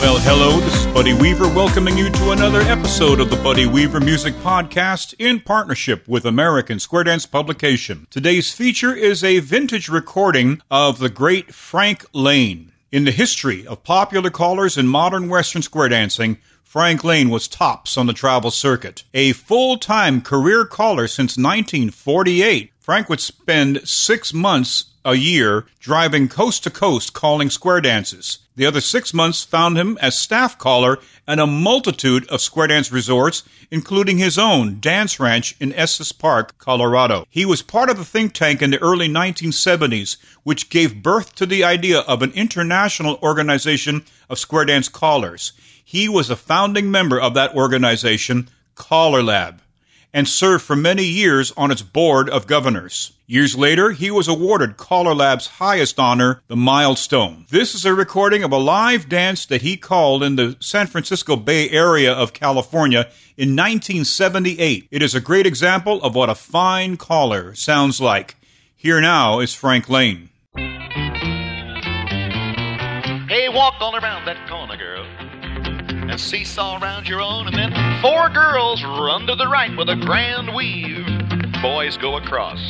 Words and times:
Well, 0.00 0.18
hello, 0.20 0.60
this 0.60 0.74
is 0.74 0.86
Buddy 0.86 1.12
Weaver 1.12 1.48
welcoming 1.48 1.98
you 1.98 2.08
to 2.08 2.30
another 2.30 2.60
episode 2.60 3.20
of 3.20 3.30
the 3.30 3.36
Buddy 3.36 3.66
Weaver 3.66 4.00
Music 4.00 4.32
Podcast 4.36 5.12
in 5.18 5.40
partnership 5.40 6.06
with 6.06 6.24
American 6.24 6.78
Square 6.78 7.04
Dance 7.04 7.26
Publication. 7.26 8.06
Today's 8.08 8.52
feature 8.52 8.94
is 8.94 9.24
a 9.24 9.40
vintage 9.40 9.88
recording 9.88 10.62
of 10.70 10.98
the 10.98 11.10
great 11.10 11.52
Frank 11.52 12.06
Lane. 12.12 12.72
In 12.90 13.04
the 13.04 13.10
history 13.10 13.66
of 13.66 13.82
popular 13.82 14.30
callers 14.30 14.78
in 14.78 14.86
modern 14.88 15.28
Western 15.28 15.62
square 15.62 15.88
dancing, 15.90 16.38
Frank 16.68 17.02
Lane 17.02 17.30
was 17.30 17.48
tops 17.48 17.96
on 17.96 18.08
the 18.08 18.12
travel 18.12 18.50
circuit. 18.50 19.02
A 19.14 19.32
full 19.32 19.78
time 19.78 20.20
career 20.20 20.66
caller 20.66 21.08
since 21.08 21.38
1948, 21.38 22.72
Frank 22.78 23.08
would 23.08 23.20
spend 23.20 23.88
six 23.88 24.34
months 24.34 24.84
a 25.02 25.14
year 25.14 25.64
driving 25.80 26.28
coast 26.28 26.64
to 26.64 26.70
coast 26.70 27.14
calling 27.14 27.48
square 27.48 27.80
dances. 27.80 28.40
The 28.54 28.66
other 28.66 28.82
six 28.82 29.14
months 29.14 29.44
found 29.44 29.78
him 29.78 29.96
as 30.02 30.18
staff 30.18 30.58
caller 30.58 30.98
at 31.26 31.38
a 31.38 31.46
multitude 31.46 32.28
of 32.28 32.42
square 32.42 32.66
dance 32.66 32.92
resorts, 32.92 33.44
including 33.70 34.18
his 34.18 34.36
own 34.36 34.78
dance 34.78 35.18
ranch 35.18 35.56
in 35.58 35.72
Estes 35.72 36.12
Park, 36.12 36.58
Colorado. 36.58 37.24
He 37.30 37.46
was 37.46 37.62
part 37.62 37.88
of 37.88 37.98
a 37.98 38.04
think 38.04 38.34
tank 38.34 38.60
in 38.60 38.72
the 38.72 38.82
early 38.82 39.08
1970s, 39.08 40.18
which 40.42 40.68
gave 40.68 41.02
birth 41.02 41.34
to 41.36 41.46
the 41.46 41.64
idea 41.64 42.00
of 42.00 42.20
an 42.20 42.32
international 42.32 43.18
organization 43.22 44.04
of 44.28 44.38
square 44.38 44.66
dance 44.66 44.90
callers. 44.90 45.52
He 45.90 46.06
was 46.06 46.28
a 46.28 46.36
founding 46.36 46.90
member 46.90 47.18
of 47.18 47.32
that 47.32 47.54
organization, 47.54 48.50
Caller 48.74 49.22
Lab 49.22 49.62
and 50.12 50.28
served 50.28 50.64
for 50.64 50.76
many 50.76 51.04
years 51.04 51.50
on 51.56 51.70
its 51.70 51.80
board 51.80 52.28
of 52.28 52.46
governors. 52.46 53.12
Years 53.26 53.56
later, 53.56 53.92
he 53.92 54.10
was 54.10 54.28
awarded 54.28 54.76
Caller 54.76 55.14
Lab's 55.14 55.46
highest 55.46 55.98
honor, 55.98 56.42
the 56.48 56.56
Milestone. 56.56 57.46
This 57.48 57.74
is 57.74 57.86
a 57.86 57.94
recording 57.94 58.42
of 58.42 58.52
a 58.52 58.58
live 58.58 59.08
dance 59.08 59.46
that 59.46 59.62
he 59.62 59.78
called 59.78 60.22
in 60.22 60.36
the 60.36 60.58
San 60.60 60.88
Francisco 60.88 61.36
Bay 61.36 61.70
Area 61.70 62.12
of 62.12 62.34
California 62.34 63.08
in 63.38 63.56
1978. 63.56 64.88
It 64.90 65.02
is 65.02 65.14
a 65.14 65.22
great 65.22 65.46
example 65.46 66.02
of 66.02 66.14
what 66.14 66.28
a 66.28 66.34
fine 66.34 66.98
caller 66.98 67.54
sounds 67.54 67.98
like. 67.98 68.36
Here 68.76 69.00
now 69.00 69.40
is 69.40 69.54
Frank 69.54 69.88
Lane. 69.88 70.28
Hey, 73.26 73.48
walk 73.48 73.74
all 73.80 73.96
around 73.96 74.26
that 74.26 74.46
corner, 74.50 74.76
girl 74.76 75.17
and 76.10 76.18
seesaw 76.18 76.80
around 76.80 77.06
your 77.06 77.20
own, 77.20 77.46
and 77.46 77.56
then 77.56 77.72
four 78.00 78.30
girls 78.30 78.82
run 78.82 79.26
to 79.26 79.34
the 79.34 79.46
right 79.46 79.76
with 79.76 79.88
a 79.88 79.96
grand 79.96 80.54
weave. 80.54 81.06
Boys 81.60 81.96
go 81.98 82.16
across, 82.16 82.60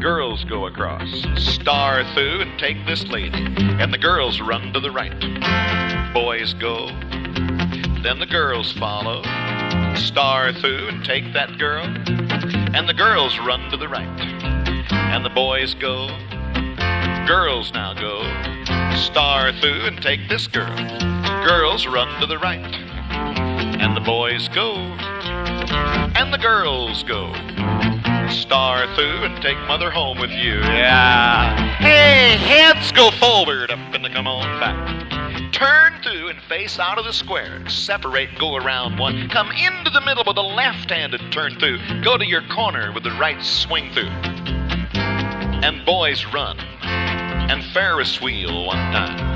girls 0.00 0.44
go 0.44 0.66
across, 0.66 1.08
star 1.36 2.04
through 2.14 2.40
and 2.40 2.58
take 2.58 2.76
this 2.86 3.04
lady, 3.04 3.44
and 3.58 3.92
the 3.92 3.98
girls 3.98 4.40
run 4.40 4.72
to 4.72 4.80
the 4.80 4.90
right. 4.90 5.12
Boys 6.14 6.54
go, 6.54 6.86
then 8.02 8.18
the 8.18 8.28
girls 8.28 8.72
follow, 8.72 9.22
star 9.94 10.52
through 10.54 10.88
and 10.88 11.04
take 11.04 11.32
that 11.34 11.58
girl, 11.58 11.84
and 11.84 12.88
the 12.88 12.94
girls 12.94 13.38
run 13.40 13.70
to 13.70 13.76
the 13.76 13.88
right, 13.88 14.20
and 14.90 15.24
the 15.24 15.30
boys 15.30 15.74
go. 15.74 16.08
Girls 17.26 17.72
now 17.74 17.92
go, 17.92 18.22
star 18.96 19.52
through 19.60 19.84
and 19.84 20.00
take 20.00 20.28
this 20.30 20.46
girl 20.46 21.17
girls 21.46 21.86
run 21.86 22.20
to 22.20 22.26
the 22.26 22.38
right, 22.38 22.74
and 23.80 23.96
the 23.96 24.00
boys 24.00 24.48
go, 24.48 24.74
and 26.16 26.32
the 26.32 26.38
girls 26.38 27.02
go. 27.04 27.32
Star 28.30 28.86
through 28.94 29.24
and 29.24 29.42
take 29.42 29.56
mother 29.66 29.90
home 29.90 30.18
with 30.18 30.30
you. 30.30 30.60
Yeah. 30.60 31.76
Hey, 31.76 32.36
heads 32.36 32.92
go 32.92 33.10
forward 33.12 33.70
up 33.70 33.78
and 33.94 34.06
come 34.12 34.26
on 34.26 34.60
back. 34.60 35.52
Turn 35.52 35.94
through 36.02 36.28
and 36.28 36.40
face 36.42 36.78
out 36.78 36.98
of 36.98 37.04
the 37.04 37.12
square. 37.12 37.66
Separate, 37.68 38.38
go 38.38 38.56
around 38.56 38.98
one. 38.98 39.28
Come 39.28 39.50
into 39.52 39.90
the 39.90 40.00
middle 40.02 40.24
with 40.26 40.36
a 40.36 40.42
left-handed 40.42 41.32
turn 41.32 41.58
through. 41.58 41.78
Go 42.02 42.18
to 42.18 42.26
your 42.26 42.42
corner 42.48 42.92
with 42.92 43.02
the 43.02 43.12
right 43.12 43.42
swing 43.42 43.90
through. 43.92 44.10
And 45.62 45.84
boys 45.86 46.26
run. 46.26 46.58
And 46.82 47.64
Ferris 47.72 48.20
wheel 48.20 48.66
one 48.66 48.76
time. 48.92 49.27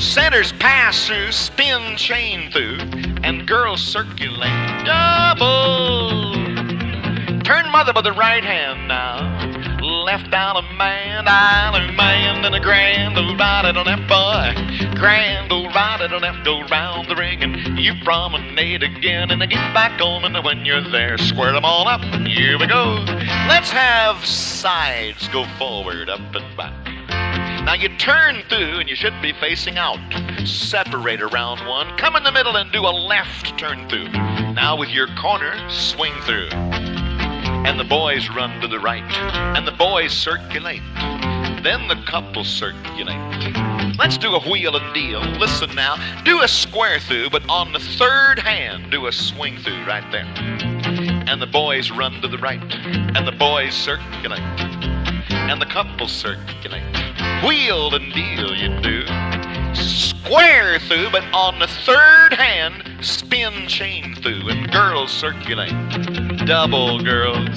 Centers 0.00 0.52
pass 0.52 1.06
through, 1.06 1.30
spin 1.30 1.96
chain 1.96 2.50
through, 2.50 2.78
and 3.22 3.46
girls 3.46 3.80
circulate 3.80 4.84
double. 4.84 6.34
Turn 7.42 7.70
mother 7.70 7.92
with 7.94 8.04
the 8.04 8.12
right 8.12 8.42
hand 8.42 8.88
now. 8.88 9.20
Left 9.80 10.30
down 10.30 10.56
a 10.56 10.62
man, 10.74 11.24
down 11.26 11.74
a 11.76 11.92
man, 11.92 12.44
and 12.44 12.54
a 12.54 12.60
grand 12.60 13.16
old 13.16 13.38
ride 13.38 13.76
on 13.76 13.86
that 13.86 14.08
boy. 14.08 14.98
Grand 14.98 15.52
old 15.52 15.74
ride 15.74 16.12
on 16.12 16.22
that 16.22 16.44
go 16.44 16.62
round 16.64 17.08
the 17.08 17.14
ring, 17.14 17.42
and 17.42 17.78
you 17.78 17.92
promenade 18.02 18.82
again, 18.82 19.30
and 19.30 19.42
I 19.42 19.46
get 19.46 19.74
back 19.74 20.00
on, 20.00 20.24
and 20.24 20.44
when 20.44 20.64
you're 20.66 20.82
there, 20.90 21.18
square 21.18 21.52
them 21.52 21.64
all 21.64 21.86
up, 21.86 22.02
and 22.02 22.26
here 22.26 22.58
we 22.58 22.66
go. 22.66 23.04
Let's 23.48 23.70
have 23.70 24.24
sides 24.24 25.28
go 25.28 25.46
forward, 25.58 26.08
up 26.08 26.20
and 26.34 26.56
back. 26.56 26.83
Now 27.64 27.72
you 27.72 27.88
turn 27.96 28.42
through 28.50 28.80
and 28.80 28.90
you 28.90 28.94
should 28.94 29.14
be 29.22 29.32
facing 29.32 29.78
out. 29.78 29.98
Separate 30.46 31.22
around 31.22 31.66
one. 31.66 31.96
Come 31.96 32.14
in 32.14 32.22
the 32.22 32.30
middle 32.30 32.56
and 32.56 32.70
do 32.70 32.82
a 32.82 32.92
left 32.92 33.58
turn 33.58 33.88
through. 33.88 34.10
Now 34.52 34.76
with 34.76 34.90
your 34.90 35.06
corner, 35.16 35.56
swing 35.70 36.12
through. 36.26 36.48
And 36.52 37.80
the 37.80 37.84
boys 37.84 38.28
run 38.28 38.60
to 38.60 38.68
the 38.68 38.78
right. 38.78 39.02
And 39.56 39.66
the 39.66 39.72
boys 39.72 40.12
circulate. 40.12 40.82
Then 41.62 41.88
the 41.88 41.96
couples 42.06 42.48
circulate. 42.48 43.16
Let's 43.98 44.18
do 44.18 44.34
a 44.34 44.40
wheel 44.40 44.76
and 44.76 44.94
deal. 44.94 45.20
Listen 45.38 45.74
now. 45.74 45.96
Do 46.22 46.42
a 46.42 46.48
square 46.48 47.00
through, 47.00 47.30
but 47.30 47.48
on 47.48 47.72
the 47.72 47.80
third 47.80 48.40
hand, 48.40 48.90
do 48.90 49.06
a 49.06 49.12
swing 49.12 49.56
through 49.56 49.86
right 49.86 50.04
there. 50.12 50.26
And 51.26 51.40
the 51.40 51.46
boys 51.46 51.90
run 51.90 52.20
to 52.20 52.28
the 52.28 52.38
right. 52.38 52.60
And 53.16 53.26
the 53.26 53.32
boys 53.32 53.72
circulate. 53.72 54.42
And 55.30 55.62
the 55.62 55.66
couples 55.66 56.12
circulate 56.12 57.13
wheel 57.46 57.94
and 57.94 58.12
deal 58.12 58.54
you 58.56 58.68
do. 58.80 59.02
Square 59.74 60.78
through, 60.80 61.10
but 61.10 61.22
on 61.34 61.58
the 61.58 61.66
third 61.66 62.32
hand, 62.32 62.82
spin 63.04 63.68
chain 63.68 64.14
through, 64.16 64.48
and 64.48 64.70
girls 64.72 65.12
circulate. 65.12 65.74
Double 66.46 67.02
girls. 67.02 67.56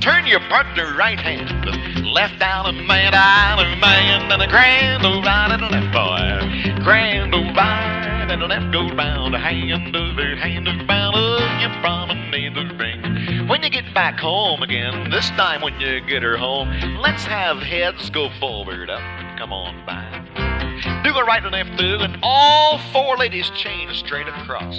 Turn 0.00 0.26
your 0.26 0.40
partner 0.48 0.96
right 0.96 1.18
hand, 1.18 1.66
left 2.06 2.38
down 2.38 2.66
a 2.66 2.72
man, 2.72 3.12
down 3.12 3.58
a 3.60 3.76
man, 3.76 4.32
and 4.32 4.42
a 4.42 4.46
grand 4.48 5.04
old 5.04 5.24
right 5.24 5.52
and 5.52 5.62
a 5.62 5.68
left 5.68 5.92
boy. 5.92 6.82
Grand 6.84 7.34
old 7.34 7.56
right 7.56 8.26
and 8.30 8.42
a 8.42 8.46
left 8.46 8.72
go 8.72 8.88
round, 8.88 9.34
hand 9.34 9.94
over 9.96 10.36
hand 10.36 10.66
around, 10.68 11.14
oh, 11.16 11.58
you 11.60 11.68
promenade 11.80 12.54
the 12.54 12.74
ring. 12.76 13.07
When 13.48 13.62
you 13.62 13.70
get 13.70 13.94
back 13.94 14.20
home 14.20 14.62
again, 14.62 15.10
this 15.10 15.30
time 15.30 15.62
when 15.62 15.80
you 15.80 16.00
get 16.02 16.22
her 16.22 16.36
home, 16.36 16.68
let's 17.00 17.24
have 17.24 17.58
heads 17.58 18.10
go 18.10 18.28
forward 18.38 18.90
up 18.90 19.00
come 19.38 19.52
on 19.52 19.86
by. 19.86 20.02
Do 21.04 21.16
a 21.16 21.24
right 21.24 21.42
and 21.42 21.52
left 21.52 21.78
through, 21.78 22.00
and 22.00 22.18
all 22.22 22.78
four 22.92 23.16
ladies 23.16 23.48
chain 23.50 23.88
straight 23.94 24.26
across. 24.26 24.74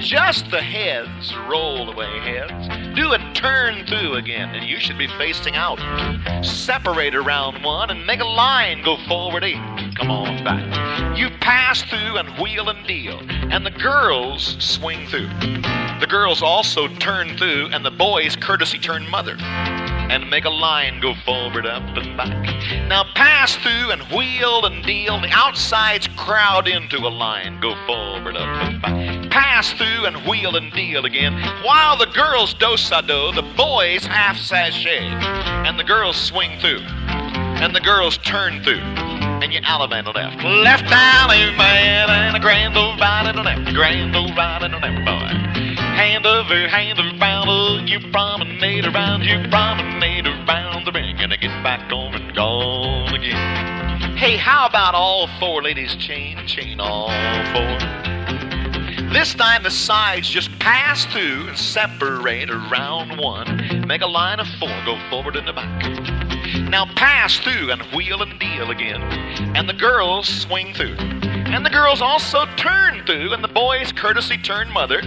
Just 0.00 0.50
the 0.50 0.62
heads 0.62 1.36
roll 1.46 1.90
away 1.90 2.20
heads. 2.20 2.96
Do 2.96 3.12
a 3.12 3.18
turn 3.34 3.84
through 3.86 4.14
again, 4.14 4.54
and 4.54 4.66
you 4.66 4.78
should 4.78 4.96
be 4.96 5.06
facing 5.18 5.56
out. 5.56 5.78
Separate 6.42 7.14
around 7.14 7.62
one 7.62 7.90
and 7.90 8.06
make 8.06 8.20
a 8.20 8.24
line 8.24 8.82
go 8.82 8.96
forward 9.06 9.44
eight. 9.44 9.60
Come 9.96 10.10
on 10.10 10.42
back. 10.42 11.18
You 11.18 11.28
pass 11.40 11.82
through 11.82 12.16
and 12.16 12.30
wheel 12.40 12.70
and 12.70 12.86
deal, 12.86 13.20
and 13.50 13.66
the 13.66 13.70
girls 13.70 14.56
swing 14.58 15.06
through. 15.06 15.28
The 16.00 16.08
girls 16.08 16.42
also 16.42 16.88
turn 16.88 17.36
through, 17.36 17.66
and 17.66 17.84
the 17.84 17.90
boys 17.90 18.36
courtesy 18.36 18.78
turn 18.78 19.06
mother. 19.10 19.36
And 19.38 20.30
make 20.30 20.46
a 20.46 20.50
line 20.50 21.00
go 21.00 21.14
forward, 21.26 21.66
up, 21.66 21.82
and 21.96 22.16
back. 22.16 22.88
Now 22.88 23.04
pass 23.14 23.54
through 23.56 23.90
and 23.90 24.02
wheel 24.04 24.64
and 24.64 24.82
deal. 24.82 25.20
The 25.20 25.30
outsides 25.30 26.08
crowd 26.16 26.68
into 26.68 26.96
a 27.06 27.12
line, 27.12 27.60
go 27.60 27.74
forward, 27.86 28.36
up, 28.36 28.48
and 28.48 28.82
back. 28.82 29.09
Pass 29.30 29.72
through 29.72 30.06
and 30.06 30.16
wheel 30.26 30.56
and 30.56 30.72
deal 30.72 31.04
again. 31.04 31.34
While 31.64 31.96
the 31.96 32.06
girls 32.06 32.54
dos 32.54 32.90
a 32.92 33.02
do, 33.02 33.32
the 33.32 33.48
boys 33.56 34.04
half 34.04 34.36
sashay. 34.36 35.06
And 35.66 35.78
the 35.78 35.84
girls 35.84 36.16
swing 36.16 36.58
through. 36.60 36.82
And 37.62 37.74
the 37.74 37.80
girls 37.80 38.18
turn 38.18 38.62
through 38.62 38.82
and 39.42 39.52
you 39.52 39.60
alley 39.62 40.02
left. 40.02 40.44
Left 40.44 40.84
allemande 40.84 42.08
and 42.08 42.36
a 42.36 42.40
grand 42.40 42.76
old 42.76 43.00
ride 43.00 43.26
and 43.26 43.38
a 43.38 43.42
left. 43.42 43.74
Grand 43.74 44.14
old 44.14 44.36
ride 44.36 44.62
and 44.62 44.74
a 44.74 44.78
left, 44.78 45.04
boy. 45.04 45.40
Hand 45.76 46.26
over 46.26 46.68
hand 46.68 46.98
around, 46.98 47.88
you 47.88 47.98
promenade 48.12 48.86
around, 48.86 49.22
you 49.22 49.36
promenade 49.50 50.26
around 50.26 50.84
the 50.84 50.92
ring, 50.92 51.16
and 51.18 51.32
I 51.32 51.36
get 51.36 51.62
back 51.62 51.92
on 51.92 52.14
and 52.14 52.34
gone 52.34 53.14
again. 53.14 54.16
Hey, 54.16 54.36
how 54.36 54.66
about 54.66 54.94
all 54.94 55.28
four 55.38 55.62
ladies 55.62 55.96
chain, 55.96 56.46
chain 56.46 56.80
all 56.80 57.08
four? 57.52 57.99
This 59.12 59.34
time 59.34 59.64
the 59.64 59.72
sides 59.72 60.28
just 60.28 60.56
pass 60.60 61.04
through 61.06 61.48
and 61.48 61.58
separate 61.58 62.48
around 62.48 63.18
one. 63.18 63.84
Make 63.88 64.02
a 64.02 64.06
line 64.06 64.38
of 64.38 64.46
four, 64.60 64.68
go 64.84 64.96
forward 65.10 65.34
and 65.34 65.48
the 65.48 65.52
back. 65.52 65.82
Now 66.70 66.86
pass 66.94 67.36
through 67.40 67.72
and 67.72 67.82
wheel 67.92 68.22
and 68.22 68.38
deal 68.38 68.70
again. 68.70 69.02
And 69.56 69.68
the 69.68 69.74
girls 69.74 70.28
swing 70.28 70.74
through. 70.74 71.19
And 71.52 71.66
the 71.66 71.70
girls 71.70 72.00
also 72.00 72.46
turn 72.56 73.04
through, 73.06 73.32
and 73.32 73.42
the 73.42 73.48
boys 73.48 73.90
courtesy 73.90 74.38
turn 74.38 74.70
mother. 74.72 75.02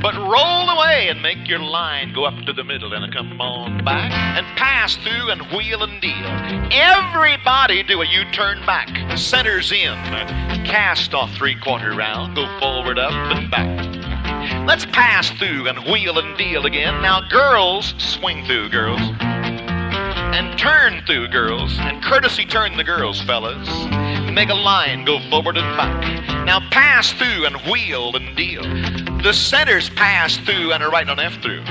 But 0.00 0.14
roll 0.14 0.68
away 0.68 1.08
and 1.08 1.20
make 1.20 1.48
your 1.48 1.58
line 1.58 2.12
go 2.12 2.24
up 2.24 2.46
to 2.46 2.52
the 2.52 2.62
middle 2.62 2.92
and 2.92 3.12
come 3.12 3.40
on 3.40 3.84
back 3.84 4.12
and 4.12 4.46
pass 4.56 4.96
through 4.96 5.30
and 5.30 5.42
wheel 5.50 5.82
and 5.82 6.00
deal. 6.00 6.26
Everybody 6.72 7.82
do 7.82 8.00
a 8.02 8.06
U 8.06 8.24
turn 8.32 8.64
back. 8.64 9.18
Centers 9.18 9.72
in. 9.72 9.96
Cast 10.64 11.12
off 11.12 11.32
three 11.34 11.56
quarter 11.56 11.92
round. 11.92 12.36
Go 12.36 12.46
forward, 12.60 12.98
up, 12.98 13.12
and 13.12 13.50
back. 13.50 14.66
Let's 14.68 14.86
pass 14.86 15.30
through 15.30 15.68
and 15.68 15.78
wheel 15.90 16.18
and 16.18 16.38
deal 16.38 16.66
again. 16.66 17.02
Now, 17.02 17.20
girls, 17.28 17.94
swing 17.98 18.46
through, 18.46 18.68
girls. 18.70 19.00
And 19.20 20.56
turn 20.56 21.02
through, 21.04 21.28
girls. 21.28 21.76
And 21.80 22.02
courtesy 22.02 22.46
turn 22.46 22.76
the 22.76 22.84
girls, 22.84 23.20
fellas. 23.22 23.68
Make 24.32 24.48
a 24.48 24.54
line, 24.54 25.04
go 25.04 25.18
forward 25.28 25.56
and 25.56 25.76
back. 25.76 26.46
Now 26.46 26.60
pass 26.70 27.12
through 27.12 27.46
and 27.46 27.56
wheel 27.70 28.14
and 28.14 28.36
deal. 28.36 28.62
The 29.22 29.32
centers 29.32 29.90
pass 29.90 30.36
through 30.36 30.72
and 30.72 30.82
a 30.82 30.88
right 30.88 31.06
and 31.08 31.18
left 31.18 31.42
through. 31.42 31.64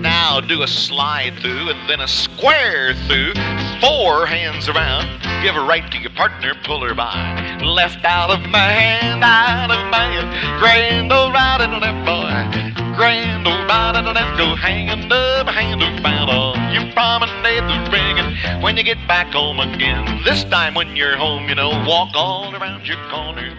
Now 0.00 0.40
do 0.40 0.62
a 0.62 0.66
slide 0.66 1.34
through 1.40 1.70
and 1.70 1.88
then 1.88 2.00
a 2.00 2.08
square 2.08 2.94
through. 3.06 3.34
Four 3.80 4.26
hands 4.26 4.68
around. 4.68 5.06
Give 5.42 5.54
a 5.54 5.60
right 5.60 5.88
to 5.92 5.98
your 5.98 6.10
partner, 6.10 6.54
pull 6.64 6.80
her 6.82 6.94
by. 6.94 7.60
Left 7.62 8.04
out 8.04 8.30
of 8.30 8.40
my 8.50 8.58
hand, 8.58 9.22
out 9.22 9.70
of 9.70 9.90
my 9.90 10.04
hand. 10.04 10.60
Grand 10.60 11.12
old 11.12 11.32
right 11.32 11.60
and 11.60 11.80
left 11.80 12.06
boy. 12.06 12.81
Grand 12.94 13.46
old 13.46 13.70
and 13.70 14.06
left 14.06 14.38
go 14.38 14.54
hanging 14.54 15.12
up, 15.12 15.48
of 15.48 16.02
battle. 16.02 16.54
You 16.72 16.92
promenade 16.92 17.64
the 17.64 17.90
ring 17.90 18.18
and 18.18 18.62
when 18.62 18.76
you 18.76 18.82
get 18.82 18.98
back 19.08 19.32
home 19.32 19.60
again. 19.60 20.22
This 20.24 20.44
time 20.44 20.74
when 20.74 20.96
you're 20.96 21.16
home, 21.16 21.48
you 21.48 21.54
know, 21.54 21.70
walk 21.86 22.10
all 22.14 22.54
around 22.54 22.86
your 22.86 22.98
corner 23.08 23.52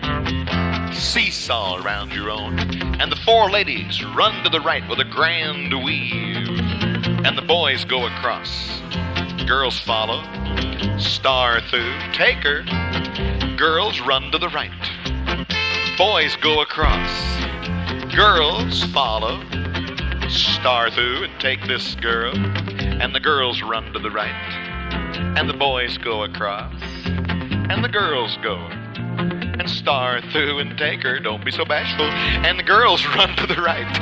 seesaw 1.04 1.84
around 1.84 2.14
your 2.14 2.30
own. 2.30 2.58
And 3.00 3.12
the 3.12 3.18
four 3.18 3.52
ladies 3.52 4.04
run 4.04 4.44
to 4.44 4.50
the 4.50 4.62
right 4.62 4.88
with 4.90 5.00
a 5.00 5.04
grand 5.04 5.74
weave. 5.84 6.48
And 7.26 7.38
the 7.38 7.42
boys 7.42 7.86
go 7.86 8.08
across. 8.08 8.82
Girls 9.46 9.80
follow. 9.80 10.24
Star 10.98 11.62
through. 11.70 11.94
Take 12.14 12.38
her. 12.38 12.64
Girls 13.58 14.00
run 14.02 14.32
to 14.32 14.38
the 14.38 14.50
right. 14.50 14.72
Boys 15.98 16.36
go 16.38 16.62
across. 16.62 17.12
Girls 18.16 18.84
follow. 18.94 19.44
Star 20.30 20.92
through 20.92 21.24
and 21.24 21.40
take 21.40 21.66
this 21.68 21.96
girl. 21.96 22.36
And 22.36 23.14
the 23.14 23.20
girls 23.20 23.62
run 23.62 23.92
to 23.94 24.00
the 24.00 24.12
right. 24.12 24.30
And 25.38 25.50
the 25.50 25.54
boys 25.54 25.98
go 25.98 26.24
across. 26.24 26.80
And 27.06 27.84
the 27.84 27.90
girls 27.90 28.38
go 28.44 28.58
and 29.60 29.70
star 29.70 30.22
through 30.32 30.60
and 30.60 30.78
take 30.78 31.02
her. 31.04 31.20
Don't 31.20 31.44
be 31.44 31.52
so 31.52 31.66
bashful. 31.66 32.06
And 32.06 32.60
the 32.60 32.64
girls 32.64 33.06
run 33.16 33.36
to 33.38 33.48
the 33.48 33.62
right, 33.62 34.02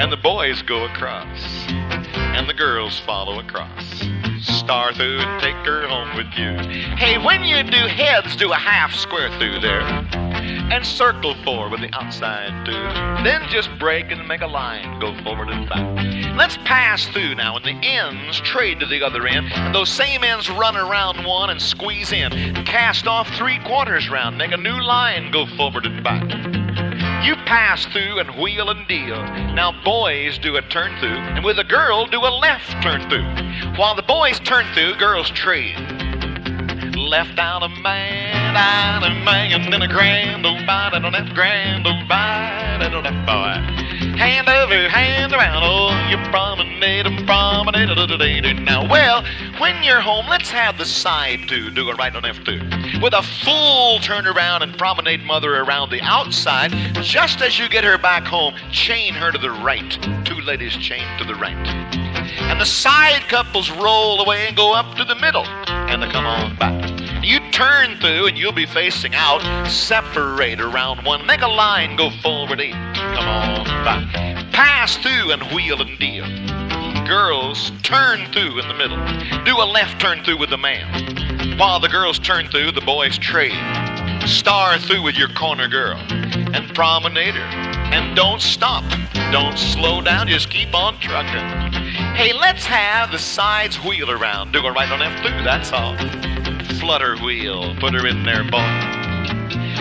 and 0.00 0.10
the 0.10 0.16
boys 0.16 0.62
go 0.62 0.84
across, 0.84 1.38
and 1.68 2.48
the 2.48 2.54
girls 2.54 2.98
follow 3.00 3.38
across. 3.38 4.02
Star 4.40 4.92
through 4.92 5.20
and 5.20 5.40
take 5.40 5.54
her 5.66 5.86
home 5.86 6.16
with 6.16 6.26
you. 6.36 6.52
Hey, 6.96 7.16
when 7.16 7.44
you 7.44 7.62
do 7.62 7.86
heads, 7.86 8.34
do 8.36 8.52
a 8.52 8.56
half 8.56 8.92
square 8.94 9.30
through 9.38 9.60
there. 9.60 9.82
And 10.72 10.86
circle 10.86 11.34
four 11.44 11.68
with 11.68 11.82
the 11.82 11.94
outside 11.94 12.64
two. 12.64 12.72
Then 13.22 13.46
just 13.50 13.68
break 13.78 14.10
and 14.10 14.26
make 14.26 14.40
a 14.40 14.46
line. 14.46 14.98
Go 15.00 15.14
forward 15.22 15.50
and 15.50 15.68
back. 15.68 16.34
Let's 16.34 16.56
pass 16.64 17.06
through 17.08 17.34
now, 17.34 17.56
and 17.56 17.64
the 17.66 17.86
ends 17.86 18.40
trade 18.40 18.80
to 18.80 18.86
the 18.86 19.02
other 19.02 19.26
end. 19.26 19.52
And 19.52 19.74
those 19.74 19.90
same 19.90 20.24
ends 20.24 20.48
run 20.48 20.74
around 20.74 21.26
one 21.26 21.50
and 21.50 21.60
squeeze 21.60 22.10
in. 22.10 22.30
Cast 22.64 23.06
off 23.06 23.28
three 23.36 23.58
quarters 23.66 24.08
round. 24.08 24.38
Make 24.38 24.52
a 24.52 24.56
new 24.56 24.80
line. 24.80 25.30
Go 25.30 25.44
forward 25.58 25.84
and 25.84 26.02
back. 26.02 26.24
You 27.22 27.36
pass 27.44 27.84
through 27.84 28.20
and 28.20 28.30
wheel 28.40 28.70
and 28.70 28.88
deal. 28.88 29.22
Now, 29.52 29.78
boys 29.84 30.38
do 30.38 30.56
a 30.56 30.62
turn 30.62 30.98
through, 31.00 31.18
and 31.18 31.44
with 31.44 31.58
a 31.58 31.64
girl, 31.64 32.06
do 32.06 32.18
a 32.18 32.32
left 32.32 32.82
turn 32.82 33.06
through. 33.10 33.76
While 33.76 33.94
the 33.94 34.02
boys 34.02 34.40
turn 34.40 34.64
through, 34.72 34.96
girls 34.96 35.28
trade. 35.28 35.76
Left 36.96 37.38
out 37.38 37.62
a 37.62 37.68
man, 37.68 38.41
out 38.56 39.02
a 39.04 39.10
man, 39.24 39.70
then 39.70 39.82
a 39.82 39.88
grand 39.88 40.44
old 40.44 40.58
and 40.68 41.04
a 41.04 41.10
left 41.10 41.34
grand 41.34 41.86
old 41.86 42.10
and 42.10 42.94
a 42.94 43.00
left 43.00 43.26
boy. 43.26 43.72
Hand 44.16 44.48
over 44.48 44.88
hand 44.88 45.32
around, 45.32 45.62
oh, 45.64 45.90
you 46.10 46.16
promenade 46.30 47.06
and 47.06 47.26
promenade. 47.26 48.62
Now, 48.62 48.88
well, 48.88 49.24
when 49.58 49.82
you're 49.82 50.00
home, 50.00 50.26
let's 50.28 50.50
have 50.50 50.78
the 50.78 50.84
side 50.84 51.48
two, 51.48 51.70
do 51.70 51.88
a 51.88 51.94
right 51.94 52.14
and 52.14 52.22
left 52.22 52.44
through. 52.44 52.62
With 53.02 53.14
a 53.14 53.22
full 53.22 53.98
turnaround 53.98 54.62
and 54.62 54.76
promenade 54.76 55.24
mother 55.24 55.56
around 55.56 55.90
the 55.90 56.00
outside, 56.02 56.72
just 57.02 57.40
as 57.40 57.58
you 57.58 57.68
get 57.68 57.84
her 57.84 57.98
back 57.98 58.24
home, 58.24 58.54
chain 58.70 59.14
her 59.14 59.32
to 59.32 59.38
the 59.38 59.50
right. 59.50 59.98
Two 60.24 60.40
ladies 60.42 60.76
chain 60.76 61.06
to 61.18 61.24
the 61.24 61.34
right. 61.34 61.66
And 62.50 62.60
the 62.60 62.66
side 62.66 63.22
couples 63.28 63.70
roll 63.70 64.20
away 64.20 64.46
and 64.46 64.56
go 64.56 64.74
up 64.74 64.94
to 64.96 65.04
the 65.04 65.14
middle, 65.16 65.46
and 65.46 66.02
they 66.02 66.08
come 66.10 66.26
on 66.26 66.56
back. 66.56 67.01
You 67.22 67.38
turn 67.52 67.98
through 67.98 68.26
and 68.26 68.36
you'll 68.36 68.50
be 68.50 68.66
facing 68.66 69.14
out. 69.14 69.42
Separate 69.68 70.60
around 70.60 71.04
one. 71.04 71.24
Make 71.24 71.42
a 71.42 71.46
line. 71.46 71.94
Go 71.94 72.10
forward 72.10 72.60
eight. 72.60 72.72
Come 72.72 73.28
on 73.28 73.64
back. 73.84 74.52
Pass 74.52 74.96
through 74.96 75.30
and 75.30 75.40
wheel 75.54 75.80
and 75.80 75.96
deal. 76.00 76.26
Girls 77.06 77.70
turn 77.84 78.26
through 78.32 78.58
in 78.58 78.66
the 78.66 78.74
middle. 78.74 78.98
Do 79.44 79.56
a 79.56 79.64
left 79.64 80.00
turn 80.00 80.24
through 80.24 80.38
with 80.38 80.50
the 80.50 80.58
man. 80.58 81.56
While 81.58 81.78
the 81.78 81.88
girls 81.88 82.18
turn 82.18 82.48
through, 82.48 82.72
the 82.72 82.80
boys 82.80 83.18
trade. 83.18 83.52
Star 84.26 84.78
through 84.78 85.02
with 85.02 85.14
your 85.14 85.28
corner 85.28 85.68
girl. 85.68 85.98
And 85.98 86.74
promenade 86.74 87.34
her. 87.34 87.70
And 87.92 88.16
don't 88.16 88.40
stop. 88.40 88.82
Don't 89.30 89.56
slow 89.56 90.00
down. 90.00 90.26
Just 90.26 90.50
keep 90.50 90.74
on 90.74 90.98
trucking. 90.98 91.72
Hey, 92.16 92.32
let's 92.32 92.66
have 92.66 93.12
the 93.12 93.18
sides 93.18 93.76
wheel 93.76 94.10
around. 94.10 94.52
Do 94.52 94.66
a 94.66 94.72
right 94.72 94.90
and 94.90 95.00
left 95.00 95.22
through. 95.24 95.44
That's 95.44 95.72
all 95.72 95.96
flutter 96.82 97.16
wheel. 97.18 97.76
Put 97.76 97.94
her 97.94 98.04
in 98.08 98.24
there, 98.24 98.42
boy. 98.42 99.01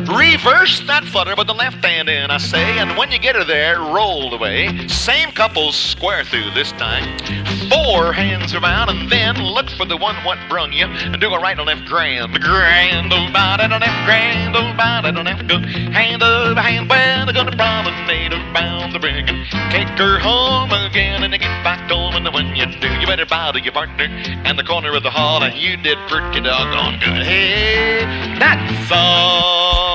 Reverse 0.08 0.82
that 0.88 1.04
flutter 1.06 1.36
with 1.36 1.48
the 1.48 1.54
left 1.54 1.84
hand 1.84 2.10
in, 2.10 2.32
I 2.32 2.38
say, 2.38 2.80
and 2.80 2.98
when 2.98 3.12
you 3.12 3.20
get 3.20 3.36
her 3.36 3.44
there, 3.44 3.80
roll 3.80 4.34
away. 4.34 4.88
Same 4.88 5.32
couples 5.32 5.76
square 5.76 6.24
through 6.24 6.52
this 6.52 6.72
time. 6.74 7.06
Four 7.70 8.14
hands 8.14 8.54
around, 8.54 8.90
and 8.90 9.10
then 9.10 9.36
look 9.38 9.70
for 9.72 9.86
the 9.86 9.98
one 9.98 10.16
what 10.26 10.38
brung 10.50 10.74
you, 10.74 10.86
and 10.86 11.20
do 11.20 11.34
a 11.34 11.40
right 11.40 11.58
and 11.58 11.68
left 11.68 11.86
grand. 11.86 12.34
Grand 12.42 13.12
it, 13.14 13.62
and 13.62 13.72
left 13.72 14.06
grand 14.06 14.56
it, 14.56 15.18
and 15.18 15.26
left 15.26 15.48
go. 15.48 15.60
Hand 15.92 16.24
over 16.24 16.60
hand, 16.60 16.90
well, 16.90 17.26
they're 17.26 17.34
gonna 17.34 17.56
promenade 17.56 18.34
around 18.34 18.94
the 18.94 19.00
ring 19.00 19.42
take 19.72 19.88
her 19.98 20.20
home 20.20 20.72
again, 20.72 21.24
and 21.24 21.32
get 21.34 21.64
back 21.64 21.90
home, 21.90 22.14
and 22.16 22.28
when 22.34 22.56
you 22.56 22.66
do, 22.80 22.90
you 23.00 23.08
better 23.08 23.26
bow 23.26 23.52
to 23.52 23.60
your 23.62 23.72
partner 23.72 24.06
and 24.46 24.60
the 24.60 24.64
corner 24.64 24.94
of 24.96 25.04
the 25.04 25.10
hall, 25.10 25.44
and 25.44 25.56
you 25.56 25.78
did 25.78 25.98
pretty 26.10 26.42
doggone 26.42 27.00
good. 27.00 27.26
Hey, 27.26 28.06
that's 28.38 28.92
all. 28.92 29.91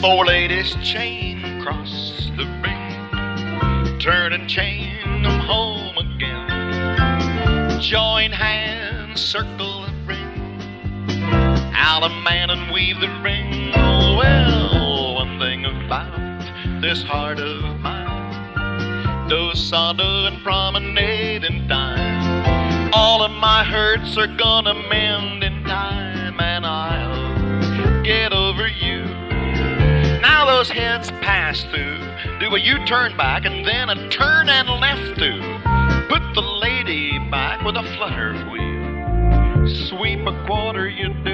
Four 0.00 0.24
ladies 0.24 0.74
chain 0.82 1.44
across 1.44 2.30
the 2.36 2.46
ring, 2.62 3.98
turn 3.98 4.32
and 4.32 4.48
chain 4.48 5.22
them 5.22 5.38
home 5.40 5.98
again. 5.98 7.80
Join 7.80 8.32
hands, 8.32 9.20
circle 9.20 9.82
the 9.82 9.92
ring, 10.06 11.12
out 11.74 12.02
a 12.02 12.08
man 12.08 12.48
and 12.50 12.72
weave 12.72 12.98
the 12.98 13.08
ring. 13.22 13.59
Well, 14.20 15.14
one 15.14 15.38
thing 15.38 15.64
about 15.64 16.82
this 16.82 17.02
heart 17.02 17.40
of 17.40 17.80
mine, 17.80 19.28
do 19.30 19.54
sado 19.54 20.26
and 20.26 20.42
promenade 20.42 21.44
in 21.44 21.66
time. 21.66 22.90
All 22.92 23.22
of 23.22 23.30
my 23.30 23.64
hurts 23.64 24.18
are 24.18 24.26
gonna 24.26 24.74
mend 24.90 25.42
in 25.42 25.64
time, 25.64 26.38
and 26.38 26.66
I'll 26.66 28.02
get 28.02 28.34
over 28.34 28.68
you. 28.68 29.06
Now 30.20 30.44
those 30.44 30.68
heads 30.68 31.10
pass 31.22 31.62
through, 31.62 32.00
do 32.40 32.54
a 32.54 32.60
U-turn 32.60 33.16
back, 33.16 33.46
and 33.46 33.64
then 33.66 33.88
a 33.88 34.10
turn 34.10 34.50
and 34.50 34.68
left 34.68 35.18
through. 35.18 35.40
Put 36.10 36.34
the 36.34 36.42
lady 36.42 37.18
back 37.30 37.64
with 37.64 37.76
a 37.76 37.84
flutter 37.96 38.34
wheel. 38.50 39.66
Sweep 39.88 40.26
a 40.26 40.46
quarter 40.46 40.88
you 40.88 41.08
do, 41.24 41.29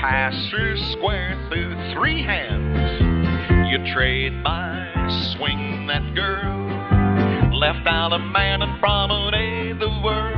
pass 0.00 0.34
through 0.50 0.76
square 0.92 1.36
through 1.48 1.74
three 1.92 2.22
hands. 2.22 3.70
You 3.70 3.76
You 3.76 3.92
trade 3.92 4.42
by 4.42 4.88
swing 5.36 5.86
that 5.86 6.14
girl. 6.14 7.54
Left 7.58 7.86
out 7.86 8.12
a 8.12 8.18
man 8.18 8.62
and 8.62 8.80
promenade 8.80 9.78
the 9.78 9.90
world. 10.02 10.36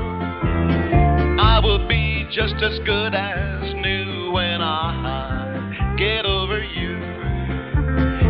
I 1.40 1.60
will 1.62 1.86
be 1.86 2.26
just 2.32 2.56
as 2.56 2.80
good 2.80 3.14
as 3.14 3.74
new 3.74 4.32
when 4.32 4.60
I 4.60 5.94
get 5.96 6.26
over 6.26 6.64
you. 6.64 6.98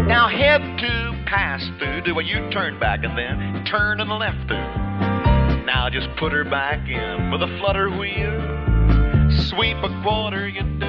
Now 0.06 0.28
head 0.28 0.60
to 0.78 1.24
pass 1.26 1.66
through, 1.78 2.02
do 2.02 2.18
a 2.18 2.22
U-turn 2.22 2.78
back 2.78 3.00
and 3.02 3.16
then 3.16 3.64
turn 3.64 4.00
and 4.00 4.10
left 4.10 4.46
through. 4.46 5.64
Now 5.64 5.88
just 5.90 6.08
put 6.18 6.32
her 6.32 6.44
back 6.44 6.86
in 6.86 7.30
with 7.30 7.42
a 7.42 7.58
flutter 7.58 7.88
wheel. 7.88 8.68
Sweep 9.48 9.76
a 9.78 10.02
quarter, 10.02 10.48
you 10.48 10.62
do. 10.78 10.87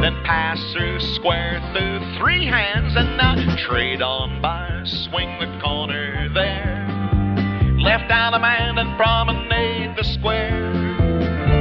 Then 0.00 0.22
pass 0.24 0.60
through, 0.72 1.00
square 1.00 1.60
through, 1.72 2.00
three 2.18 2.46
hands, 2.46 2.94
and 2.96 3.16
now 3.16 3.36
trade 3.56 4.02
on 4.02 4.40
by, 4.40 4.82
swing 4.84 5.38
the 5.40 5.58
corner 5.60 6.28
there. 6.32 6.86
Left 7.78 8.10
out 8.10 8.34
a 8.34 8.38
man 8.38 8.78
and 8.78 8.96
promenade 8.96 9.96
the 9.96 10.04
square. 10.04 10.72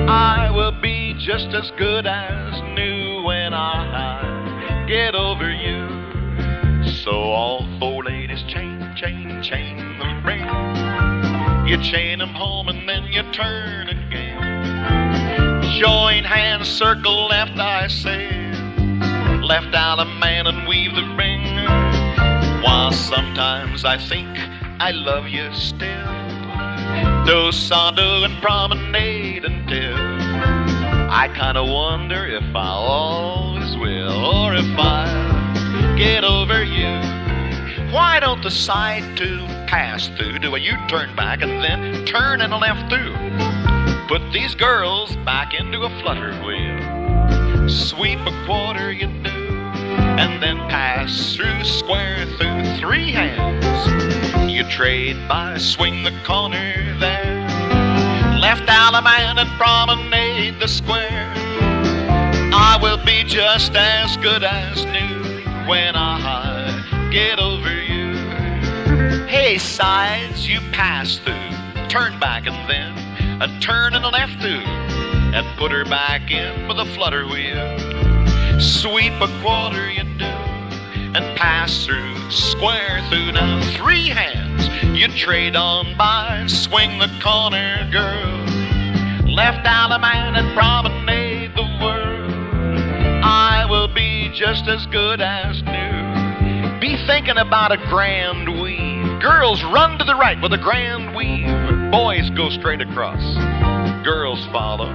I 0.09 0.51
will 0.51 0.79
be 0.81 1.15
just 1.17 1.47
as 1.47 1.71
good 1.77 2.05
as 2.05 2.61
new 2.75 3.23
when 3.23 3.53
I 3.53 4.85
get 4.87 5.15
over 5.15 5.49
you. 5.51 6.85
So 7.03 7.11
all 7.11 7.67
four 7.79 8.03
ladies 8.03 8.43
chain, 8.43 8.93
chain, 8.95 9.41
chain 9.41 9.77
the 9.97 10.21
ring. 10.23 11.67
You 11.67 11.81
chain 11.81 12.21
'em 12.21 12.29
home 12.29 12.69
and 12.69 12.87
then 12.87 13.05
you 13.05 13.23
turn 13.31 13.89
again. 13.89 14.24
Join 15.79 16.23
hands, 16.23 16.69
circle 16.69 17.27
left, 17.27 17.59
I 17.59 17.87
say. 17.87 18.29
Left 19.41 19.75
out 19.75 19.99
a 19.99 20.05
man 20.05 20.47
and 20.47 20.65
weave 20.65 20.95
the 20.95 21.03
ring. 21.17 21.43
While 22.63 22.93
sometimes 22.93 23.83
I 23.83 23.97
think 23.97 24.29
I 24.79 24.91
love 24.91 25.27
you 25.27 25.53
still. 25.53 26.15
Do 27.25 27.51
sando 27.51 28.23
and 28.23 28.41
promenade 28.41 29.43
until 29.43 29.97
I 31.11 31.29
kinda 31.35 31.65
wonder 31.65 32.25
if 32.25 32.55
I 32.55 32.69
always 32.69 33.75
will 33.75 34.25
or 34.25 34.55
if 34.55 34.79
I'll 34.79 35.97
get 35.97 36.23
over 36.23 36.63
you. 36.63 37.01
Why 37.91 38.21
don't 38.21 38.41
the 38.41 38.51
side 38.51 39.17
two 39.17 39.45
pass 39.67 40.07
through, 40.07 40.39
do 40.39 40.55
a 40.55 40.59
U-turn 40.59 41.13
back 41.17 41.41
and 41.41 41.61
then 41.61 42.05
turn 42.05 42.39
and 42.39 42.53
left 42.53 42.89
through? 42.89 43.44
Put 44.07 44.31
these 44.31 44.53
girls 44.53 45.15
back 45.25 45.55
into 45.55 45.81
a 45.81 45.89
flutter 46.01 46.31
wheel. 46.45 47.67
Sweep 47.67 48.19
a 48.19 48.45
quarter, 48.45 48.91
you 48.91 49.07
do, 49.07 49.29
and 49.29 50.43
then 50.43 50.57
pass 50.69 51.35
through, 51.35 51.63
square 51.63 52.23
through 52.37 52.77
three 52.77 53.11
hands. 53.11 54.51
You 54.51 54.63
trade 54.69 55.17
by, 55.27 55.57
swing 55.57 56.03
the 56.03 56.11
corner 56.23 56.95
there. 56.99 57.47
Left 58.39 58.69
out 58.69 58.93
a 58.93 59.01
man 59.01 59.39
and 59.39 59.49
promenade 59.57 60.59
the 60.59 60.67
square. 60.67 61.33
I 62.53 62.77
will 62.79 63.03
be 63.03 63.23
just 63.23 63.73
as 63.75 64.17
good 64.17 64.43
as 64.43 64.85
new 64.85 65.41
when 65.67 65.95
I 65.95 67.09
get 67.11 67.39
over 67.39 67.73
you. 67.73 69.25
Hey, 69.25 69.57
sides, 69.57 70.47
you 70.47 70.59
pass 70.71 71.17
through, 71.17 71.87
turn 71.87 72.19
back 72.19 72.45
and 72.45 72.69
then 72.69 73.04
a 73.41 73.59
turn 73.59 73.93
and 73.93 74.05
a 74.05 74.09
left 74.09 74.39
through, 74.39 74.63
and 75.35 75.45
put 75.57 75.69
her 75.71 75.83
back 75.83 76.31
in 76.31 76.67
with 76.67 76.79
a 76.79 76.85
flutter 76.95 77.25
wheel. 77.25 78.59
Sweep 78.61 79.11
a 79.19 79.27
quarter, 79.41 79.89
you 79.91 80.03
do, 80.17 80.23
and 80.23 81.37
pass 81.37 81.85
through, 81.85 82.15
square 82.31 83.05
through. 83.09 83.33
Now 83.33 83.61
three 83.75 84.07
hands, 84.07 84.69
you 84.97 85.09
trade 85.09 85.57
on 85.57 85.97
by, 85.97 86.45
swing 86.47 86.97
the 86.97 87.11
corner, 87.21 87.89
girl. 87.91 88.45
Left 89.29 89.67
out 89.67 89.91
a 89.91 89.99
man 89.99 90.35
and 90.37 90.55
promenade 90.55 91.53
the 91.55 91.67
world. 91.83 92.31
I 93.21 93.65
will 93.69 93.89
be 93.89 94.29
just 94.33 94.69
as 94.69 94.85
good 94.85 95.19
as 95.19 95.61
new. 95.63 96.79
Be 96.79 96.95
thinking 97.05 97.37
about 97.37 97.73
a 97.73 97.77
grand 97.89 98.61
weave. 98.61 99.19
Girls 99.19 99.61
run 99.65 99.97
to 99.97 100.05
the 100.05 100.15
right 100.15 100.41
with 100.41 100.53
a 100.53 100.57
grand 100.57 101.13
weave. 101.13 101.74
Boys 101.91 102.29
go 102.31 102.49
straight 102.49 102.81
across. 102.81 103.21
Girls 104.03 104.45
follow. 104.47 104.93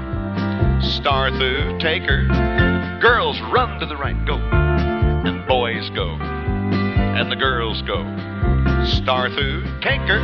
Star 0.80 1.30
through, 1.30 1.78
take 1.78 2.02
her. 2.02 2.26
Girls 3.00 3.40
run 3.52 3.78
to 3.80 3.87
the 3.87 3.97
right, 3.97 4.16
go. 4.26 4.37
And 4.37 5.47
boys 5.47 5.88
go. 5.90 6.09
And 6.11 7.30
the 7.30 7.37
girls 7.37 7.82
go. 7.82 8.02
Star 8.85 9.28
through, 9.30 9.64
take 9.80 10.00
her. 10.02 10.18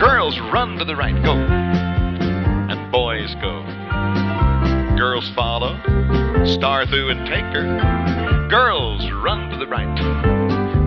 Girls 0.00 0.38
run 0.52 0.76
to 0.78 0.84
the 0.84 0.96
right, 0.96 1.22
go. 1.22 1.34
And 1.34 2.90
boys 2.92 3.34
go. 3.42 3.62
Girls 4.96 5.30
follow. 5.34 5.76
Star 6.44 6.86
through 6.86 7.10
and 7.10 7.26
take 7.26 7.44
her. 7.44 8.48
Girls 8.48 9.08
run 9.12 9.50
to 9.50 9.56
the 9.56 9.66
right. 9.66 10.00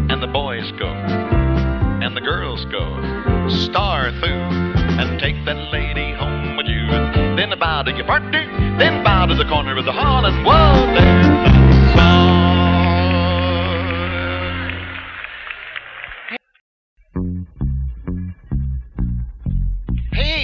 And 0.10 0.22
the 0.22 0.28
boys 0.28 0.72
go. 0.80 0.88
And 0.88 2.18
the 2.18 2.22
girls 2.22 2.66
go. 2.66 3.50
Star 3.50 4.12
through 4.20 4.81
and 5.02 5.20
take 5.20 5.36
that 5.46 5.72
lady 5.72 6.14
home 6.14 6.58
with 6.58 6.68
you. 6.68 6.88
Then 7.36 7.58
bow 7.60 7.84
to 7.84 7.92
your 7.92 8.06
partner. 8.06 8.46
Then 8.78 9.04
bow 9.04 9.26
to 9.26 9.36
the 9.36 9.46
corner 9.46 9.78
of 9.78 9.86
the 9.86 9.92
hall 9.92 10.26
and 10.26 10.46
whoa, 10.46 10.94
there's 10.94 11.42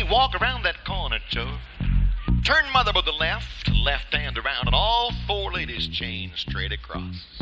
walk 0.10 0.42
around 0.42 0.64
that 0.64 0.84
corner, 0.86 1.20
Joe. 1.30 1.58
Turn 2.44 2.64
mother 2.74 2.92
with 2.96 3.06
the 3.06 3.12
left, 3.12 3.70
left 3.70 4.14
hand 4.14 4.38
around, 4.38 4.66
and 4.66 4.76
all 4.76 5.12
four 5.28 5.52
ladies 5.52 5.88
chain 5.88 6.32
straight 6.36 6.72
across. 6.72 7.42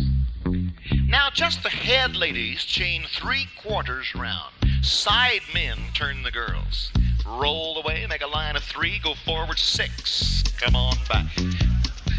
Now, 1.07 1.29
just 1.31 1.63
the 1.63 1.69
head 1.69 2.15
ladies 2.15 2.65
chain 2.65 3.03
three 3.09 3.47
quarters 3.61 4.13
round. 4.15 4.53
Side 4.81 5.41
men 5.53 5.77
turn 5.93 6.23
the 6.23 6.31
girls. 6.31 6.91
Roll 7.27 7.77
away, 7.77 8.05
make 8.07 8.21
a 8.21 8.27
line 8.27 8.55
of 8.55 8.63
three, 8.63 8.99
go 8.99 9.13
forward 9.13 9.59
six. 9.59 10.43
Come 10.59 10.75
on 10.75 10.95
back. 11.09 11.25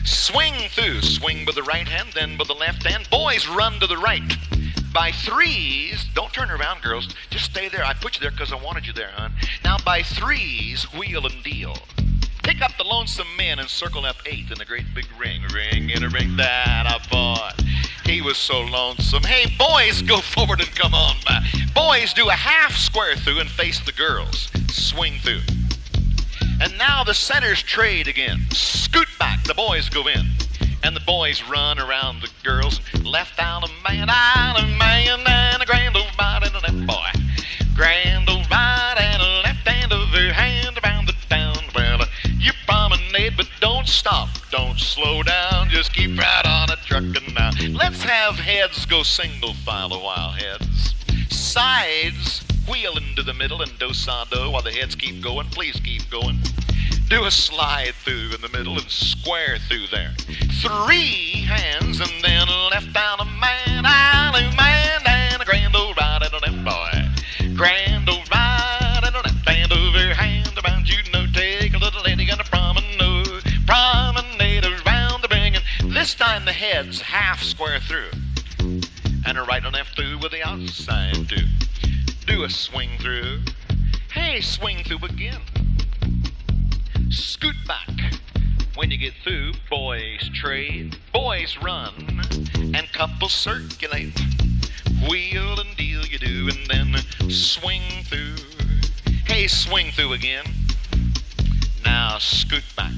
Swing 0.05 0.55
through, 0.71 1.03
swing 1.03 1.45
with 1.47 1.55
the 1.55 1.63
right 1.63 1.89
hand, 1.89 2.11
then 2.15 2.37
with 2.39 2.49
the 2.49 2.55
left 2.55 2.85
hand. 2.85 3.09
Boys 3.11 3.47
run 3.49 3.79
to 3.81 3.87
the 3.87 3.97
right. 3.97 4.37
By 4.93 5.13
threes, 5.13 6.07
don't 6.15 6.33
turn 6.33 6.51
around, 6.51 6.83
girls. 6.83 7.15
Just 7.31 7.45
stay 7.45 7.69
there. 7.69 7.85
I 7.85 7.93
put 7.95 8.17
you 8.17 8.21
there 8.21 8.31
because 8.31 8.53
I 8.53 8.57
wanted 8.57 8.87
you 8.87 8.93
there, 8.93 9.11
hon. 9.15 9.33
Now, 9.63 9.77
by 9.85 10.03
threes, 10.03 10.85
wheel 10.93 11.27
and 11.27 11.43
deal. 11.43 11.77
Pick 12.43 12.63
up 12.63 12.73
the 12.79 12.85
lonesome 12.85 13.27
men 13.37 13.59
and 13.59 13.69
circle 13.69 14.05
up 14.07 14.17
eight 14.25 14.51
in 14.51 14.59
the 14.59 14.65
great 14.65 14.87
big 14.95 15.07
ring. 15.19 15.43
Ring 15.53 15.91
in 15.91 16.05
a 16.05 16.09
ring. 16.09 16.37
That 16.37 16.87
I 16.87 16.99
bought. 17.11 17.61
He 18.07 18.23
was 18.23 18.37
so 18.37 18.61
lonesome. 18.61 19.25
Hey, 19.25 19.53
boys, 19.59 20.01
go 20.01 20.19
forward 20.35 20.61
and 20.61 20.71
come 20.77 20.95
on 20.95 21.17
by. 21.27 21.45
Boys, 21.75 22.15
do 22.15 22.29
a 22.29 22.33
half 22.33 22.77
square 22.77 23.17
through 23.17 23.41
and 23.41 23.51
face 23.51 23.81
the 23.81 23.91
girls. 23.91 24.49
Swing 24.69 25.15
through. 25.19 25.41
And 26.61 26.79
now 26.79 27.03
the 27.03 27.15
centers 27.15 27.65
trade 27.65 28.07
again. 28.07 28.47
Scoot 28.53 29.09
back. 29.19 29.43
The 29.43 29.55
boys 29.55 29.89
go 29.89 30.07
in. 30.07 30.25
And 30.85 30.95
the 30.95 31.01
boys 31.01 31.43
run 31.51 31.81
around 31.81 32.21
the 32.23 32.31
girls. 32.45 32.81
Left 33.03 33.41
out 33.41 33.69
a 33.69 33.73
man, 33.83 34.09
out 34.09 34.63
a 34.63 34.67
man, 34.79 35.27
and 35.27 35.61
a 35.61 35.67
grand 35.67 35.97
old 35.97 36.17
body 36.17 36.47
and 36.47 36.55
a 36.55 36.61
left 36.61 36.87
boy. 36.87 37.11
Grand 37.75 38.31
old 38.31 38.49
body 38.49 39.01
and 39.01 39.21
a 39.21 39.43
left 39.43 39.67
hand 39.67 39.93
over 39.93 40.33
hand 40.33 40.79
around 40.85 41.07
the 41.09 41.15
town. 41.29 41.57
Well, 41.75 42.07
you 42.39 42.53
promenade, 42.69 43.37
but 43.37 43.49
don't 43.61 43.89
stop. 43.89 44.29
Don't 44.53 44.79
slow 44.79 45.25
down. 45.25 45.69
Just 45.71 45.93
keep 45.93 46.17
right 46.17 46.46
a 46.77 46.85
truckin' 46.85 47.35
now. 47.35 47.51
Uh, 47.51 47.69
let's 47.73 48.03
have 48.03 48.37
heads 48.37 48.87
go 48.87 49.03
single 49.03 49.55
file 49.55 49.93
a 49.93 49.99
while, 49.99 50.31
heads. 50.31 50.95
Sides 51.29 52.45
wheel 52.69 52.97
into 52.97 53.23
the 53.23 53.35
middle 53.35 53.63
and 53.63 53.79
do 53.79 53.93
sa 53.93 54.25
do 54.25 54.51
while 54.51 54.63
the 54.63 54.73
heads 54.73 54.95
keep 54.95 55.23
going. 55.23 55.47
Please 55.49 55.79
keep 55.81 56.09
going. 56.11 56.39
Do 57.09 57.25
a 57.25 57.31
slide 57.31 57.95
through 58.05 58.35
in 58.35 58.41
the 58.41 58.49
middle 58.49 58.75
and 58.75 58.91
square 58.91 59.59
through 59.69 59.87
there. 59.89 60.13
Three 60.61 61.45
hands 61.47 62.01
and 62.01 62.11
then 62.23 62.49
left 62.71 62.93
down 62.93 63.21
a 63.21 63.25
man, 63.25 63.87
out 63.87 64.35
a 64.35 64.57
man, 64.57 65.01
and 65.07 65.41
a 65.41 65.45
grand 65.45 65.77
old 65.77 65.97
right 65.97 66.23
and 66.23 66.59
a 66.59 66.63
boy. 66.65 67.55
Grand 67.55 68.06
this 76.07 76.15
time 76.15 76.45
the 76.45 76.53
heads 76.53 77.01
half 77.01 77.43
square 77.43 77.81
through 77.81 78.13
and 79.27 79.37
a 79.37 79.43
right 79.43 79.65
and 79.65 79.75
left 79.75 79.97
through 79.97 80.17
with 80.21 80.31
the 80.31 80.41
outside 80.41 81.29
too. 81.29 81.45
Do 82.29 82.45
a 82.45 82.49
swing 82.49 82.91
through. 83.01 83.41
Hey, 84.13 84.41
swing 84.41 84.85
through 84.85 85.05
again. 85.05 85.41
Scoot 87.11 87.57
back. 87.67 87.91
When 88.77 88.93
you 88.93 88.99
get 88.99 89.15
through, 89.25 89.55
boys 89.69 90.31
trade, 90.33 90.97
boys 91.13 91.59
run, 91.61 92.23
and 92.55 92.87
couples 92.93 93.33
circulate. 93.33 94.17
wheel 95.11 95.59
and 95.59 95.77
deal 95.77 96.07
you 96.07 96.19
do, 96.19 96.49
and 96.49 96.67
then 96.69 97.31
swing 97.33 97.83
through. 98.05 98.37
Hey, 99.27 99.49
swing 99.49 99.91
through 99.91 100.13
again. 100.13 100.45
Now 101.85 102.19
scoot 102.19 102.63
back. 102.77 102.93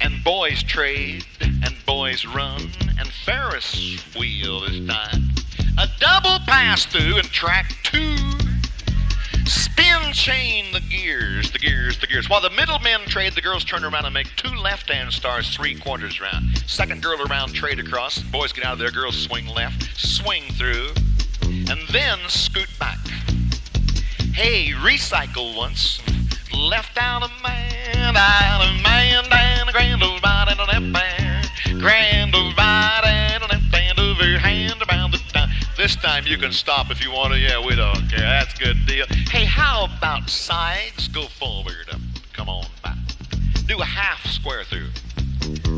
And 0.00 0.24
boys 0.24 0.62
trade, 0.62 1.24
boys 1.86 2.26
run, 2.26 2.60
and 2.98 3.08
Ferris 3.24 4.02
wheel 4.16 4.64
is 4.64 4.80
done. 4.80 5.30
A 5.78 5.88
double 5.98 6.38
pass 6.46 6.84
through 6.86 7.16
and 7.16 7.26
track 7.30 7.74
two. 7.82 8.16
Spin 9.46 10.12
chain 10.12 10.72
the 10.72 10.80
gears, 10.80 11.50
the 11.50 11.58
gears, 11.58 11.98
the 11.98 12.06
gears. 12.06 12.30
While 12.30 12.40
the 12.40 12.50
middlemen 12.50 13.00
trade, 13.06 13.34
the 13.34 13.40
girls 13.40 13.64
turn 13.64 13.84
around 13.84 14.04
and 14.04 14.14
make 14.14 14.34
two 14.36 14.54
left 14.56 14.90
hand 14.90 15.12
stars 15.12 15.54
three 15.54 15.74
quarters 15.74 16.20
round. 16.20 16.58
Second 16.66 17.02
girl 17.02 17.20
around, 17.22 17.54
trade 17.54 17.78
across. 17.78 18.18
Boys 18.18 18.52
get 18.52 18.64
out 18.64 18.74
of 18.74 18.78
there, 18.78 18.90
girls 18.90 19.16
swing 19.16 19.46
left, 19.46 19.98
swing 19.98 20.44
through, 20.52 20.88
and 21.42 21.80
then 21.90 22.18
scoot 22.28 22.70
back. 22.78 22.98
Hey, 24.32 24.70
recycle 24.72 25.56
once. 25.56 26.00
Left 26.52 26.96
out 26.98 27.22
a 27.24 27.42
man, 27.42 27.73
out 28.12 28.60
a 28.60 28.82
man, 28.82 29.24
down 29.30 29.68
a 29.68 29.72
grand 29.72 30.02
old 30.02 30.20
and 30.24 30.60
a 30.60 30.64
left 30.64 30.82
man. 30.82 31.44
Grand 31.80 32.34
old 32.34 32.56
right 32.56 33.00
and 33.04 33.42
a 33.42 33.46
left 33.46 33.74
hand 33.74 33.98
over 33.98 34.38
hand 34.38 34.82
around 34.88 35.12
the 35.12 35.18
time. 35.32 35.48
This 35.76 35.96
time 35.96 36.26
you 36.26 36.36
can 36.36 36.52
stop 36.52 36.90
if 36.90 37.02
you 37.02 37.10
want 37.10 37.32
to. 37.32 37.38
Yeah, 37.38 37.64
we 37.64 37.74
don't 37.74 38.08
care. 38.08 38.20
That's 38.20 38.54
a 38.54 38.62
good 38.62 38.86
deal. 38.86 39.06
Hey, 39.30 39.44
how 39.44 39.86
about 39.96 40.28
sides? 40.28 41.08
Go 41.08 41.22
forward. 41.22 41.88
Come 42.32 42.48
on 42.48 42.66
back. 42.82 42.96
Do 43.66 43.80
a 43.80 43.84
half 43.84 44.24
square 44.26 44.64
through. 44.64 44.88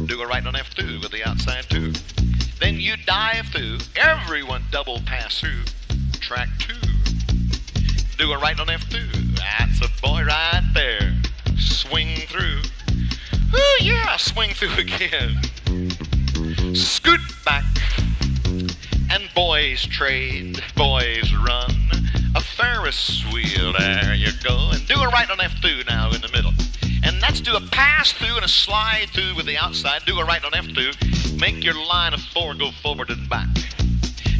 Do 0.06 0.21
a 0.21 0.26
right 0.26 0.45
and 0.45 0.54
left 0.54 0.75
through 0.75 1.00
with 1.00 1.12
the 1.12 1.25
outside 1.25 1.64
two. 1.71 1.92
Then 2.61 2.80
you 2.80 2.97
dive 3.06 3.47
through. 3.49 3.78
Everyone 3.97 4.62
double 4.73 5.00
pass 5.06 5.40
through. 5.40 5.62
Track 6.21 6.49
two. 6.59 6.75
Do 8.18 8.33
a 8.33 8.38
right 8.38 8.59
and 8.59 8.66
left 8.66 8.90
through. 8.90 9.06
That's 9.35 9.80
a 9.80 10.02
boy 10.02 10.25
right 10.25 10.68
there. 10.75 11.05
Swing 11.76 12.16
through. 12.28 12.62
Ooh, 13.54 13.85
yeah, 13.85 14.16
swing 14.16 14.54
through 14.54 14.73
again. 14.78 16.75
Scoot 16.75 17.21
back. 17.45 17.66
And 19.11 19.28
boys 19.35 19.85
trade, 19.85 20.62
boys 20.75 21.35
run. 21.35 21.71
A 22.35 22.40
Ferris 22.40 23.23
wheel, 23.30 23.75
there 23.78 24.14
you 24.14 24.33
go. 24.42 24.71
And 24.73 24.88
do 24.88 24.95
a 24.95 25.09
right 25.09 25.28
and 25.28 25.38
left 25.38 25.61
through 25.61 25.83
now 25.87 26.12
in 26.12 26.23
the 26.23 26.30
middle. 26.33 26.52
And 27.04 27.21
let's 27.21 27.42
do 27.42 27.54
a 27.54 27.61
pass 27.61 28.11
through 28.11 28.37
and 28.37 28.45
a 28.47 28.49
slide 28.49 29.11
through 29.12 29.37
with 29.37 29.45
the 29.45 29.59
outside. 29.59 30.00
Do 30.06 30.18
a 30.18 30.25
right 30.25 30.42
and 30.42 30.52
left 30.52 30.73
through. 30.73 30.92
Make 31.38 31.62
your 31.62 31.75
line 31.75 32.14
of 32.14 32.23
four 32.23 32.54
go 32.54 32.71
forward 32.71 33.11
and 33.11 33.28
back. 33.28 33.49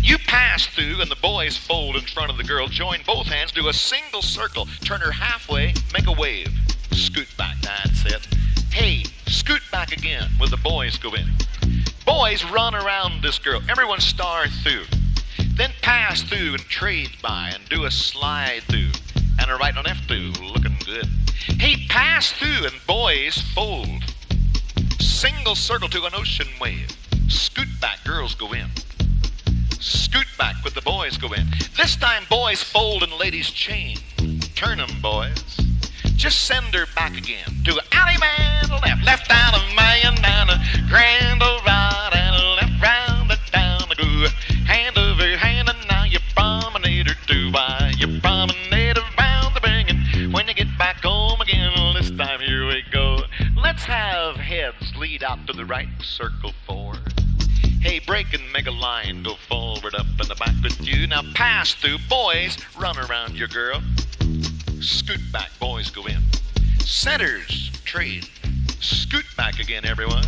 You 0.01 0.17
pass 0.27 0.67
through 0.67 1.03
and 1.03 1.11
the 1.11 1.17
boys 1.17 1.59
fold 1.59 1.97
in 1.97 2.03
front 2.03 2.31
of 2.31 2.39
the 2.39 2.45
girl. 2.45 2.67
Join 2.67 3.01
both 3.07 3.27
hands, 3.27 3.53
do 3.53 3.69
a 3.69 3.75
single 3.75 4.23
circle. 4.23 4.67
Turn 4.87 5.03
her 5.03 5.13
halfway, 5.13 5.75
make 5.93 6.07
a 6.07 6.13
wave. 6.13 6.49
Scoot 6.97 7.29
back, 7.37 7.57
that's 7.61 8.07
it. 8.07 8.27
Hey, 8.73 9.05
scoot 9.27 9.61
back 9.71 9.93
again 9.93 10.31
with 10.41 10.51
the 10.51 10.57
boys 10.57 10.97
go 10.97 11.13
in. 11.13 11.27
Boys 12.07 12.43
run 12.51 12.75
around 12.75 13.23
this 13.23 13.39
girl. 13.39 13.61
Everyone 13.69 14.01
star 14.01 14.47
through. 14.49 14.85
Then 15.57 15.73
pass 15.83 16.23
through 16.23 16.55
and 16.55 16.63
trade 16.63 17.11
by 17.23 17.53
and 17.55 17.69
do 17.69 17.85
a 17.85 17.91
slide 17.91 18.63
through. 18.63 18.91
And 19.39 19.51
a 19.51 19.57
right 19.57 19.77
and 19.77 19.85
left 19.85 20.09
through, 20.09 20.33
looking 20.43 20.79
good. 20.87 21.07
Hey, 21.61 21.87
pass 21.91 22.33
through 22.33 22.65
and 22.67 22.75
boys 22.87 23.37
fold. 23.55 24.03
Single 24.99 25.55
circle 25.55 25.89
to 25.91 26.07
an 26.07 26.15
ocean 26.15 26.49
wave. 26.59 26.97
Scoot 27.29 27.69
back, 27.79 28.03
girls 28.05 28.35
go 28.35 28.55
in. 28.55 28.69
Scoot 29.81 30.27
back 30.39 30.57
with 30.65 30.75
the 30.75 30.83
boys 30.83 31.19
go 31.19 31.31
in. 31.35 31.47
This 31.77 31.95
time 31.97 32.23
boys 32.31 32.63
fold 32.63 33.03
and 33.03 33.13
ladies 33.13 33.51
chain. 33.51 33.99
Turn 34.55 34.81
'em, 34.81 35.03
boys. 35.03 35.66
Just 36.17 36.43
send 36.43 36.75
her 36.75 36.87
back 36.95 37.17
again 37.17 37.47
to 37.65 37.73
allemande 37.93 38.71
left, 38.83 39.05
left 39.05 39.29
down 39.29 39.55
a 39.55 39.75
man 39.75 40.15
down 40.23 40.49
grand 40.89 41.43
old 41.43 41.65
right 41.65 42.11
and 42.15 42.35
left 42.57 42.83
round 42.83 43.31
and 43.31 43.41
down 43.53 43.83
a 43.91 43.95
go 43.95 44.27
hand 44.65 44.97
over 44.99 45.37
hand 45.37 45.69
and 45.69 45.89
now 45.89 46.05
you 46.05 46.19
promenade 46.35 47.09
her 47.09 47.27
to 47.27 47.51
why 47.53 47.93
you 47.99 48.21
promenade 48.21 48.99
around 48.99 49.55
the 49.55 49.61
ring 49.63 49.87
and 49.89 50.33
when 50.33 50.49
you 50.49 50.55
get 50.55 50.69
back 50.79 51.03
home 51.03 51.41
again 51.41 51.73
this 51.97 52.11
time 52.11 52.41
here 52.41 52.67
we 52.67 52.85
go. 52.93 53.21
Let's 53.57 53.85
have 53.85 54.37
heads 54.37 54.95
lead 54.97 55.25
out 55.25 55.47
to 55.47 55.55
the 55.55 55.65
right, 55.65 55.89
circle 56.03 56.53
four. 56.67 56.95
Hey, 57.81 58.01
break 58.01 58.35
and 58.35 58.43
make 58.53 58.67
a 58.67 58.71
line, 58.71 59.23
go 59.23 59.35
forward, 59.49 59.95
up 59.95 60.07
and 60.21 60.29
the 60.29 60.35
back 60.35 60.55
with 60.63 60.87
you. 60.87 61.07
Now 61.07 61.23
pass 61.35 61.73
through, 61.73 61.99
boys, 62.09 62.59
run 62.79 62.99
around 62.99 63.37
your 63.37 63.49
girl. 63.49 63.81
Scoot 64.81 65.21
back, 65.33 65.51
boys 65.59 65.91
go 65.91 66.05
in. 66.07 66.23
Centers 66.81 67.71
trade. 67.85 68.29
Scoot 68.81 69.25
back 69.37 69.59
again, 69.59 69.85
everyone. 69.85 70.25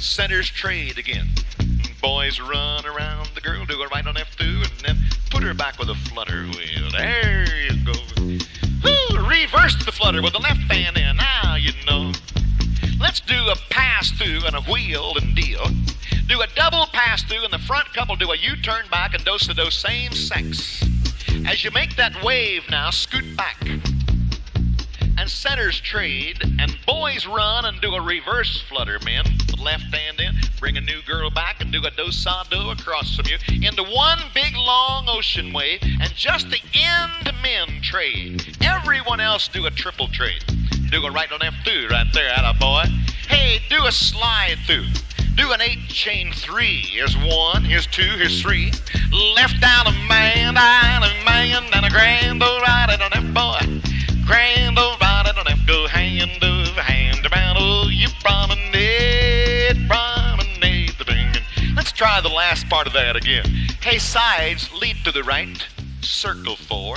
Centers 0.00 0.48
trade 0.48 0.98
again. 0.98 1.28
Boys 2.00 2.40
run 2.40 2.86
around 2.86 3.28
the 3.34 3.40
girl, 3.40 3.64
do 3.66 3.80
a 3.80 3.88
right 3.88 4.04
and 4.06 4.14
left 4.14 4.38
through, 4.38 4.62
and 4.62 4.72
then 4.84 4.96
put 5.30 5.42
her 5.42 5.54
back 5.54 5.78
with 5.78 5.90
a 5.90 5.94
flutter 5.94 6.44
wheel. 6.44 6.90
There 6.92 7.46
you 7.64 7.84
go. 7.84 7.92
Reverse 9.28 9.76
the 9.84 9.92
flutter 9.92 10.22
with 10.22 10.32
the 10.32 10.38
left 10.38 10.60
hand 10.72 10.96
in. 10.96 11.16
Now 11.16 11.56
you 11.56 11.72
know. 11.86 12.12
Let's 13.00 13.20
do 13.20 13.48
a 13.48 13.56
pass 13.70 14.10
through 14.12 14.46
and 14.46 14.56
a 14.56 14.62
wheel 14.62 15.14
and 15.20 15.34
deal. 15.36 15.64
Do 16.26 16.40
a 16.40 16.46
double 16.56 16.86
pass 16.92 17.22
through 17.22 17.44
and 17.44 17.52
the 17.52 17.58
front 17.58 17.92
couple 17.94 18.16
do 18.16 18.30
a 18.32 18.36
U-turn 18.36 18.84
back 18.90 19.14
and 19.14 19.24
dose 19.24 19.46
to 19.46 19.54
those 19.54 19.74
same 19.74 20.12
sex. 20.12 20.84
As 21.46 21.64
you 21.64 21.70
make 21.70 21.96
that 21.96 22.22
wave 22.22 22.62
now, 22.70 22.90
scoot 22.90 23.36
back. 23.36 23.56
And 25.18 25.28
centers 25.28 25.80
trade, 25.80 26.42
and 26.60 26.76
boys 26.86 27.26
run 27.26 27.64
and 27.64 27.80
do 27.80 27.94
a 27.94 28.00
reverse 28.00 28.60
flutter, 28.68 28.98
men. 29.04 29.24
With 29.50 29.58
left 29.58 29.94
hand 29.94 30.20
in, 30.20 30.36
bring 30.60 30.76
a 30.76 30.80
new 30.80 31.02
girl 31.02 31.30
back 31.30 31.60
and 31.60 31.72
do 31.72 31.84
a 31.84 31.90
do 31.90 32.12
sa 32.12 32.44
do 32.44 32.70
across 32.70 33.16
from 33.16 33.26
you 33.26 33.38
into 33.66 33.82
one 33.82 34.18
big 34.34 34.54
long 34.54 35.06
ocean 35.08 35.52
wave, 35.52 35.80
and 35.82 36.14
just 36.14 36.48
the 36.50 36.60
end 36.74 37.28
men 37.42 37.80
trade. 37.82 38.56
Everyone 38.60 39.20
else 39.20 39.48
do 39.48 39.66
a 39.66 39.70
triple 39.70 40.08
trade. 40.08 40.44
Do 40.90 41.04
a 41.04 41.10
right 41.10 41.30
and 41.30 41.40
left 41.40 41.64
through 41.64 41.88
right 41.88 42.06
there, 42.12 42.30
at 42.30 42.44
a 42.44 42.58
boy. 42.58 42.84
Hey, 43.28 43.60
do 43.68 43.86
a 43.86 43.92
slide 43.92 44.58
through. 44.66 44.86
Do 45.38 45.52
an 45.52 45.60
eight 45.60 45.86
chain 45.86 46.32
three. 46.32 46.80
Here's 46.80 47.16
one, 47.16 47.62
here's 47.62 47.86
two, 47.86 48.02
here's 48.02 48.42
three. 48.42 48.72
Left 49.36 49.60
down 49.60 49.86
a 49.86 49.92
man, 50.08 50.54
down 50.54 51.04
a 51.04 51.24
man, 51.24 51.62
and 51.72 51.86
a 51.86 51.90
grand 51.90 52.42
old 52.42 52.64
and 52.66 53.00
an 53.00 53.12
F 53.12 53.32
boy. 53.32 53.80
Grand 54.26 54.76
old 54.76 55.00
and 55.00 55.38
an 55.38 55.46
F 55.46 55.60
go 55.64 55.86
hand 55.86 56.42
over 56.42 56.82
hand 56.82 57.24
around. 57.32 57.56
Oh, 57.56 57.88
you 57.88 58.08
promenade, 58.20 59.88
promenade 59.88 60.98
the 60.98 61.04
ring. 61.06 61.32
Let's 61.76 61.92
try 61.92 62.20
the 62.20 62.28
last 62.28 62.68
part 62.68 62.88
of 62.88 62.92
that 62.94 63.14
again. 63.14 63.46
Hey, 63.80 63.98
sides, 63.98 64.68
lead 64.72 64.96
to 65.04 65.12
the 65.12 65.22
right, 65.22 65.64
circle 66.00 66.56
four. 66.56 66.96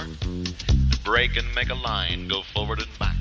Break 1.04 1.38
and 1.38 1.54
make 1.54 1.70
a 1.70 1.76
line, 1.76 2.28
go 2.28 2.42
forward 2.42 2.80
and 2.82 2.98
back. 2.98 3.18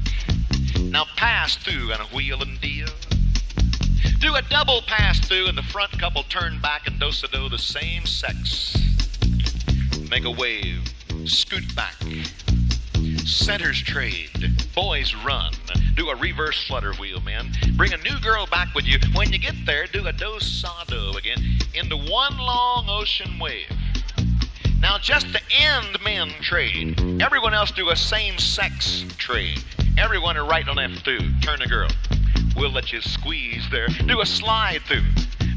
Now 0.80 1.04
pass 1.16 1.56
through 1.56 1.92
and 1.92 2.00
a 2.00 2.06
wheel 2.06 2.40
and 2.40 2.58
deal. 2.58 2.88
Do 4.18 4.34
a 4.36 4.42
double 4.42 4.82
pass 4.82 5.18
through 5.20 5.46
and 5.46 5.56
the 5.56 5.62
front 5.62 5.98
couple 5.98 6.22
turn 6.24 6.60
back 6.60 6.86
and 6.86 6.98
do 7.00 7.10
do 7.32 7.48
the 7.48 7.58
same 7.58 8.06
sex. 8.06 8.76
Make 10.10 10.24
a 10.24 10.30
wave, 10.30 10.82
scoot 11.24 11.74
back. 11.74 11.94
Centers 13.24 13.80
trade, 13.82 14.30
boys 14.74 15.14
run. 15.24 15.52
Do 15.94 16.10
a 16.10 16.16
reverse 16.16 16.66
flutter 16.66 16.92
wheel, 16.94 17.20
man. 17.20 17.52
Bring 17.76 17.92
a 17.92 17.98
new 17.98 18.18
girl 18.20 18.46
back 18.46 18.74
with 18.74 18.86
you. 18.86 18.98
When 19.14 19.32
you 19.32 19.38
get 19.38 19.54
there, 19.66 19.86
do 19.86 20.06
a 20.06 20.12
do 20.12 20.38
sa 20.40 20.84
do 20.84 21.16
again 21.16 21.58
into 21.74 21.96
one 21.96 22.38
long 22.38 22.86
ocean 22.88 23.38
wave. 23.38 23.70
Now, 24.80 24.98
just 24.98 25.26
the 25.32 25.40
end 25.50 25.98
men 26.02 26.30
trade. 26.40 26.98
Everyone 27.20 27.52
else 27.52 27.70
do 27.70 27.90
a 27.90 27.96
same 27.96 28.38
sex 28.38 29.04
trade. 29.18 29.62
Everyone 29.98 30.36
right 30.36 30.66
and 30.66 30.76
left 30.76 31.04
through. 31.04 31.38
Turn 31.42 31.60
a 31.60 31.66
girl. 31.66 31.88
We'll 32.60 32.72
let 32.72 32.92
you 32.92 33.00
squeeze 33.00 33.66
there. 33.70 33.88
Do 33.88 34.20
a 34.20 34.26
slide 34.26 34.82
through. 34.82 35.00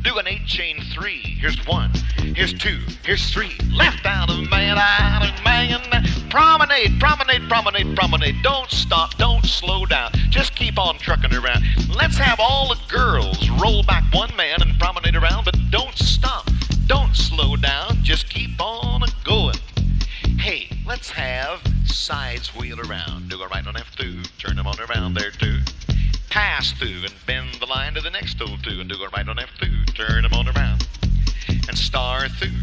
Do 0.03 0.19
an 0.19 0.25
eight 0.25 0.45
chain 0.45 0.81
three. 0.93 1.19
Here's 1.37 1.57
one. 1.67 1.91
Here's 2.33 2.53
two. 2.53 2.79
Here's 3.03 3.29
three. 3.29 3.57
Left 3.73 4.05
out 4.05 4.29
of 4.29 4.49
man, 4.49 4.77
out 4.77 5.27
of 5.27 5.43
man. 5.43 5.81
Promenade, 6.29 7.01
promenade, 7.01 7.49
promenade, 7.49 7.93
promenade. 7.97 8.35
Don't 8.41 8.71
stop. 8.71 9.17
Don't 9.17 9.45
slow 9.45 9.85
down. 9.85 10.13
Just 10.29 10.55
keep 10.55 10.79
on 10.79 10.97
trucking 10.97 11.33
around. 11.33 11.65
Let's 11.93 12.17
have 12.17 12.39
all 12.39 12.69
the 12.69 12.79
girls 12.87 13.49
roll 13.61 13.83
back 13.83 14.05
one 14.13 14.33
man 14.37 14.61
and 14.61 14.79
promenade 14.79 15.17
around, 15.17 15.43
but 15.43 15.57
don't 15.71 15.97
stop. 15.97 16.49
Don't 16.87 17.13
slow 17.13 17.57
down. 17.57 17.97
Just 18.01 18.29
keep 18.29 18.61
on 18.61 19.03
going. 19.25 19.57
Hey, 20.39 20.69
let's 20.87 21.09
have 21.09 21.61
sides 21.85 22.55
wheel 22.55 22.79
around. 22.79 23.29
Do 23.29 23.41
a 23.41 23.47
right 23.49 23.65
and 23.65 23.75
left 23.75 23.99
through. 23.99 24.23
Turn 24.39 24.55
them 24.55 24.67
on 24.67 24.79
around 24.79 25.15
there 25.15 25.31
too. 25.31 25.59
Pass 26.33 26.71
through 26.71 27.03
and 27.05 27.13
bend 27.27 27.53
the 27.59 27.67
line 27.67 27.93
to 27.93 28.01
the 28.01 28.09
next 28.09 28.39
hole 28.39 28.57
two 28.63 28.81
and 28.81 28.89
do 28.89 28.95
a 28.95 29.07
right 29.09 29.27
and 29.27 29.37
left 29.37 29.59
through. 29.59 29.85
Turn 29.93 30.23
them 30.23 30.33
on 30.33 30.47
around. 30.47 30.87
And 31.47 31.77
star 31.77 32.27
through 32.27 32.57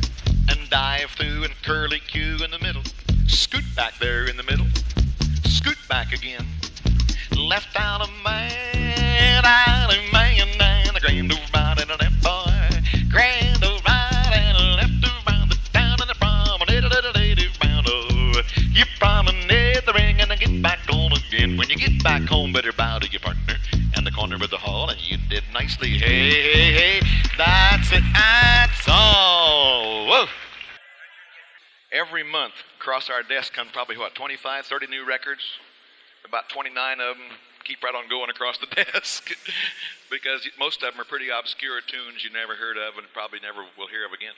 and 0.48 0.68
dive 0.68 1.10
through 1.12 1.44
and 1.44 1.54
curlique 1.62 2.42
in 2.42 2.50
the 2.50 2.58
middle. 2.58 2.82
Scoot 3.28 3.62
back 3.76 3.96
there 4.00 4.26
in 4.26 4.36
the 4.36 4.42
middle. 4.42 4.66
Scoot 5.44 5.78
back 5.88 6.12
again. 6.12 6.44
Left 7.36 7.78
out 7.78 8.02
a 8.04 8.10
man, 8.24 9.44
out 9.44 9.94
a 9.94 10.12
man, 10.12 10.48
and 10.88 10.96
a 10.96 11.00
grand 11.00 11.30
old 11.30 11.40
right 11.54 11.80
and 11.80 11.92
a 11.92 11.96
left 11.96 12.20
boy. 12.24 12.82
Grand 13.08 13.64
old 13.64 13.86
right 13.86 14.32
and 14.34 14.56
a 14.56 14.62
left 14.82 15.28
around 15.28 15.48
the 15.48 15.58
town 15.72 15.96
and 16.00 16.10
the 16.10 16.16
promenade, 16.18 16.82
a 16.82 17.12
lady 17.16 17.46
round. 17.62 17.86
Oh, 17.88 18.42
you 18.72 18.84
promenade 18.98 19.86
the 19.86 19.92
ring 19.94 20.20
and 20.20 20.28
then 20.28 20.38
get 20.38 20.60
back 20.60 20.80
on 20.92 21.12
again. 21.12 21.56
When 21.56 21.70
you 21.70 21.76
get 21.76 22.02
back 22.02 22.22
home, 22.22 22.52
better 22.52 22.72
Hey, 25.78 25.98
hey, 25.98 26.72
hey, 26.72 27.00
that's 27.38 27.92
it, 27.92 28.02
that's 28.12 28.88
all. 28.88 30.06
Whoa. 30.06 30.26
Every 31.92 32.22
month, 32.22 32.54
across 32.78 33.08
our 33.08 33.22
desk 33.22 33.52
come 33.52 33.68
probably, 33.72 33.96
what, 33.96 34.14
25, 34.14 34.66
30 34.66 34.86
new 34.88 35.06
records? 35.06 35.42
About 36.26 36.48
29 36.48 37.00
of 37.00 37.16
them 37.16 37.26
keep 37.64 37.82
right 37.82 37.94
on 37.94 38.08
going 38.08 38.30
across 38.30 38.58
the 38.58 38.66
desk 38.92 39.30
because 40.10 40.46
most 40.58 40.82
of 40.82 40.92
them 40.92 41.00
are 41.00 41.08
pretty 41.08 41.28
obscure 41.30 41.80
tunes 41.80 42.24
you 42.24 42.30
never 42.30 42.54
heard 42.56 42.76
of 42.76 42.98
and 42.98 43.06
probably 43.14 43.38
never 43.40 43.62
will 43.78 43.88
hear 43.88 44.04
of 44.04 44.12
again. 44.12 44.34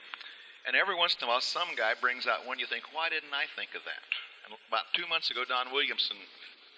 And 0.66 0.76
every 0.76 0.94
once 0.94 1.16
in 1.18 1.24
a 1.24 1.28
while, 1.28 1.40
some 1.40 1.74
guy 1.76 1.94
brings 1.98 2.26
out 2.26 2.46
one 2.46 2.58
you 2.58 2.66
think, 2.66 2.84
why 2.92 3.08
didn't 3.08 3.32
I 3.32 3.50
think 3.56 3.74
of 3.74 3.82
that? 3.84 4.04
And 4.44 4.54
about 4.68 4.92
two 4.92 5.08
months 5.08 5.30
ago, 5.30 5.42
Don 5.48 5.72
Williamson 5.72 6.16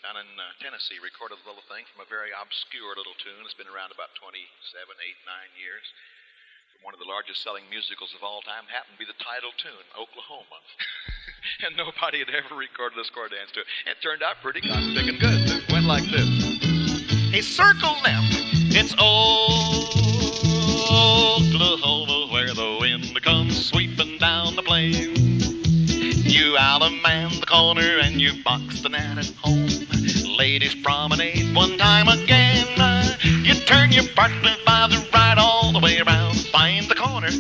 down 0.05 0.21
in 0.21 0.29
uh, 0.37 0.45
Tennessee 0.61 1.01
recorded 1.01 1.41
a 1.41 1.47
little 1.49 1.65
thing 1.65 1.89
from 1.89 2.05
a 2.05 2.09
very 2.13 2.29
obscure 2.37 2.93
little 2.93 3.17
tune. 3.25 3.41
It's 3.49 3.57
been 3.57 3.73
around 3.73 3.89
about 3.89 4.13
27, 4.21 4.37
8, 4.37 5.01
9 5.01 5.57
years 5.57 5.89
one 6.85 6.93
of 6.93 7.01
the 7.01 7.09
largest 7.09 7.41
selling 7.43 7.65
musicals 7.71 8.13
of 8.13 8.21
all 8.23 8.43
time 8.43 8.69
happened 8.69 8.93
to 8.93 9.01
be 9.01 9.09
the 9.09 9.17
title 9.17 9.49
tune, 9.57 9.89
Oklahoma. 9.97 10.61
and 11.65 11.73
nobody 11.81 12.21
had 12.21 12.29
ever 12.29 12.53
recorded 12.55 13.01
a 13.01 13.05
square 13.09 13.33
dance 13.33 13.49
to 13.57 13.61
it. 13.61 13.67
It 13.89 13.97
turned 14.05 14.21
out 14.23 14.37
pretty 14.45 14.61
good. 14.61 14.77
It 14.77 15.73
went 15.73 15.87
like 15.89 16.05
this. 16.13 16.29
Hey, 17.33 17.41
circle 17.41 17.97
left. 18.05 18.37
It's 18.77 18.93
Oklahoma 21.41 22.29
where 22.31 22.53
the 22.53 22.77
wind 22.79 23.17
comes 23.23 23.65
sweeping 23.65 24.19
down 24.19 24.55
the 24.55 24.63
plain. 24.63 25.14
You 26.35 26.57
out 26.59 26.83
of 26.83 26.93
man 27.01 27.31
the 27.39 27.47
corner 27.47 28.01
and 28.03 28.21
you 28.21 28.43
box 28.43 28.83
the 28.83 28.89
gnat 28.89 29.19
at 29.19 29.33
home. 29.37 29.69
Ladies 30.37 30.75
promenade 30.75 31.55
one 31.55 31.79
time 31.79 32.09
again. 32.09 32.67
You 33.23 33.55
turn 33.55 33.93
your 33.93 34.09
partner 34.17 34.57
by 34.67 34.89
the 34.89 34.99
right 35.15 35.39
all 35.39 35.71
the 35.71 35.79
way 35.79 36.01
around. 36.01 36.35
Find 36.49 36.89
the 36.89 36.97
corner, 36.97 37.31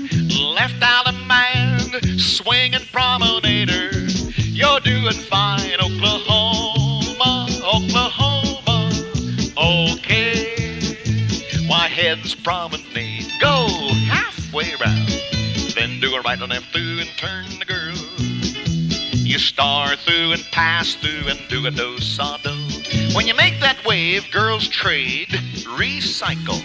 left 0.54 0.80
out 0.80 1.08
of 1.08 1.26
man, 1.26 1.80
swinging 2.20 2.86
promenader. 2.92 3.90
You're 4.38 4.78
doing 4.78 5.18
fine, 5.26 5.74
Oklahoma, 5.80 7.48
Oklahoma. 7.64 8.92
Okay, 9.58 10.94
why 11.66 11.88
heads 11.88 12.36
promenade, 12.36 13.26
go 13.40 13.66
halfway 14.06 14.72
around, 14.74 15.08
then 15.74 15.98
do 15.98 16.14
a 16.14 16.20
right 16.20 16.40
on 16.40 16.50
left 16.50 16.66
through 16.66 17.00
and 17.00 17.10
turn 17.16 17.46
the 17.58 17.64
girl. 17.64 18.43
You 19.24 19.38
star 19.38 19.96
through 19.96 20.32
and 20.32 20.44
pass 20.52 20.94
through 20.96 21.28
and 21.28 21.40
do 21.48 21.64
a 21.66 21.70
do 21.70 21.98
saw 21.98 22.36
do. 22.36 22.50
When 23.14 23.26
you 23.26 23.34
make 23.34 23.58
that 23.60 23.82
wave, 23.86 24.30
girls 24.30 24.68
trade, 24.68 25.30
recycle. 25.64 26.60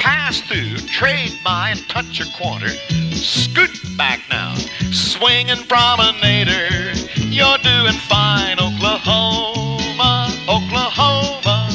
Pass 0.00 0.40
through, 0.40 0.78
trade 0.88 1.38
by, 1.44 1.70
and 1.70 1.88
touch 1.88 2.18
your 2.18 2.26
quarter. 2.36 2.68
Scoot 3.14 3.70
back 3.96 4.20
now, 4.28 4.56
swing 4.90 5.46
swinging 5.46 5.64
promenader. 5.68 6.94
You're 7.16 7.58
doing 7.58 7.94
fine, 8.10 8.58
Oklahoma, 8.58 10.34
Oklahoma. 10.48 11.68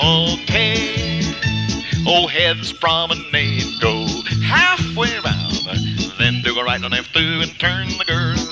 Okay, 0.00 1.20
oh 2.06 2.28
heads 2.28 2.72
promenade, 2.72 3.64
go 3.80 4.06
halfway 4.44 5.16
around, 5.16 6.14
then 6.16 6.42
do 6.42 6.56
a 6.60 6.64
right 6.64 6.82
on 6.84 6.92
left 6.92 7.12
through 7.12 7.40
and 7.40 7.58
turn 7.58 7.88
the 7.98 8.04
girl. 8.04 8.45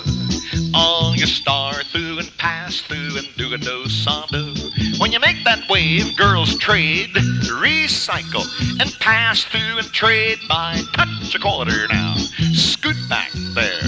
You 1.14 1.26
star 1.26 1.74
through 1.84 2.18
and 2.18 2.38
pass 2.38 2.80
through 2.80 3.16
and 3.16 3.28
do 3.36 3.54
a 3.54 3.58
do 3.58 3.86
do. 3.88 4.52
When 4.98 5.12
you 5.12 5.20
make 5.20 5.44
that 5.44 5.68
wave, 5.70 6.16
girls 6.16 6.56
trade, 6.58 7.14
recycle, 7.14 8.44
and 8.80 8.92
pass 8.98 9.44
through 9.44 9.78
and 9.78 9.86
trade 9.92 10.38
by 10.48 10.80
touch 10.92 11.34
a 11.34 11.38
quarter 11.38 11.86
now. 11.88 12.16
Scoot 12.52 12.96
back 13.08 13.30
there, 13.54 13.82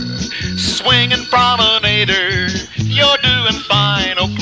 swinging 0.57 1.25
promenader. 1.27 2.47
You're 2.77 3.19
doing 3.23 3.61
fine, 3.69 4.19
Oklahoma, 4.19 4.36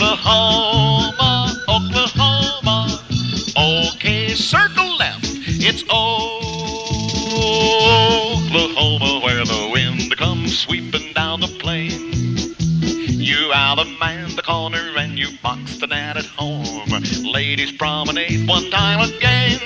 and 15.55 15.69
you 15.69 15.81
box 15.81 15.93
at 15.93 16.27
home. 16.27 17.33
Ladies 17.33 17.73
promenade 17.73 18.49
one 18.49 18.71
time 18.71 19.01
again. 19.01 19.61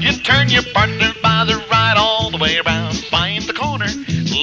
You 0.00 0.12
turn 0.22 0.48
your 0.48 0.62
partner 0.74 1.12
by 1.22 1.44
the 1.44 1.56
right 1.70 1.96
all 1.96 2.30
the 2.30 2.38
way 2.38 2.58
around. 2.58 2.96
Find 2.96 3.42
the 3.44 3.52
corner, 3.52 3.86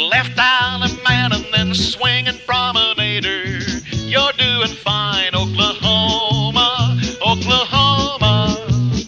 left 0.10 0.38
out 0.38 0.84
of 0.84 1.04
man 1.04 1.32
and 1.34 1.46
then 1.54 1.74
swing 1.74 2.28
and 2.28 2.40
promenader. 2.46 3.60
You're 3.92 4.34
doing 4.34 4.70
fine, 4.70 5.34
Oklahoma, 5.34 7.00
Oklahoma. 7.22 8.58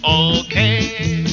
Okay, 0.03 1.25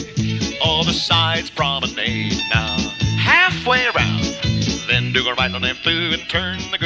all 0.62 0.84
the 0.84 0.92
sides 0.92 1.50
promenade 1.50 2.40
now. 2.52 2.76
Halfway 3.18 3.86
around, 3.86 4.24
then 4.88 5.12
do 5.12 5.26
a 5.28 5.34
right 5.34 5.52
on 5.52 5.62
them 5.62 5.76
through 5.76 6.12
and 6.12 6.28
turn 6.28 6.58
the 6.70 6.78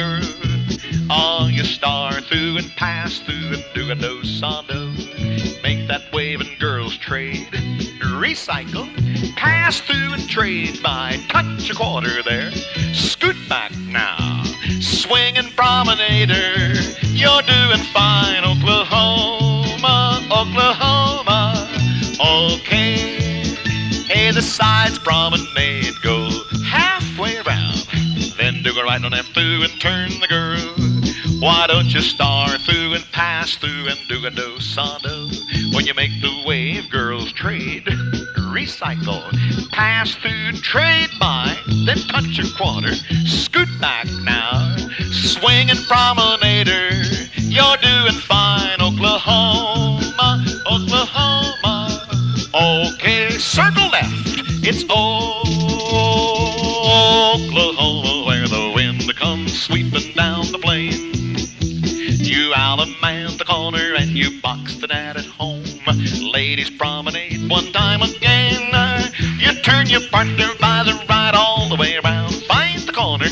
pass 2.89 3.19
through 3.19 3.53
and 3.53 3.63
do 3.75 3.91
a 3.91 3.95
do 3.95 4.23
saw 4.23 4.63
do. 4.63 4.91
Make 5.61 5.87
that 5.89 6.11
wave 6.11 6.41
and 6.41 6.57
girls 6.57 6.97
trade. 6.97 7.45
Recycle, 8.23 8.87
pass 9.35 9.79
through 9.79 10.13
and 10.13 10.27
trade 10.27 10.81
by 10.81 11.19
touch 11.29 11.69
a 11.69 11.75
quarter 11.75 12.23
there. 12.23 12.49
Scoot 12.93 13.37
back 13.47 13.71
now, 13.77 14.41
Swing 14.81 15.35
swinging 15.35 15.51
promenader. 15.51 16.73
You're 17.21 17.43
doing 17.43 17.83
fine, 17.93 18.43
Oklahoma, 18.53 20.25
Oklahoma. 20.41 21.69
Okay, 22.19 23.21
hey, 24.09 24.31
the 24.31 24.41
sides 24.41 24.97
promenade 24.97 25.93
go 26.01 26.17
halfway 26.65 27.37
around. 27.37 27.85
Then 28.39 28.63
do 28.63 28.71
a 28.79 28.83
right 28.83 29.03
on 29.03 29.11
them 29.11 29.25
through 29.35 29.61
and 29.61 29.79
turn 29.79 30.09
the 30.19 30.27
girl. 30.27 30.88
Why 31.39 31.67
don't 31.67 31.93
you 31.93 32.01
star 32.01 32.57
through 32.57 32.93
and 32.95 33.03
pass 33.11 33.55
through 33.55 33.87
and 33.87 33.99
do 34.07 34.25
a 34.25 34.29
do 34.29 34.59
saw? 34.59 34.89
When 35.73 35.85
you 35.85 35.93
make 35.93 36.19
the 36.21 36.43
wave, 36.45 36.89
girls 36.89 37.31
trade, 37.31 37.85
recycle, 38.51 39.21
pass 39.71 40.13
through, 40.15 40.53
trade 40.61 41.09
by, 41.19 41.55
then 41.85 41.97
touch 42.09 42.39
a 42.39 42.57
quarter, 42.57 42.93
scoot 43.25 43.69
back 43.79 44.07
now, 44.23 44.75
swinging 45.11 45.81
promenader. 45.87 46.71
Er. 46.71 47.03
You're 47.37 47.77
doing 47.77 48.19
fine, 48.27 48.81
Oklahoma, 48.81 50.43
Oklahoma. 50.65 52.05
Okay, 52.53 53.29
circle 53.37 53.87
left. 53.89 54.11
It's 54.61 54.83
Oklahoma 54.83 55.43
where 58.25 58.47
the 58.47 58.73
wind 58.75 59.15
comes 59.15 59.61
sweeping 59.61 60.13
down. 60.15 60.48
Out 62.79 62.87
of 62.87 63.01
man 63.01 63.35
the 63.35 63.43
corner 63.43 63.93
and 63.95 64.11
you 64.11 64.39
box 64.39 64.75
the 64.75 64.87
gnat 64.87 65.17
at 65.17 65.25
home. 65.25 65.65
Ladies 66.31 66.69
promenade 66.69 67.49
one 67.49 67.73
time 67.73 68.01
again. 68.01 68.71
You 69.37 69.53
turn 69.61 69.87
your 69.87 70.07
partner 70.07 70.47
by 70.61 70.83
the 70.83 70.93
right 71.09 71.35
all 71.35 71.67
the 71.67 71.75
way 71.75 71.97
around. 71.97 72.31
Find 72.45 72.79
the 72.79 72.93
corner, 72.93 73.27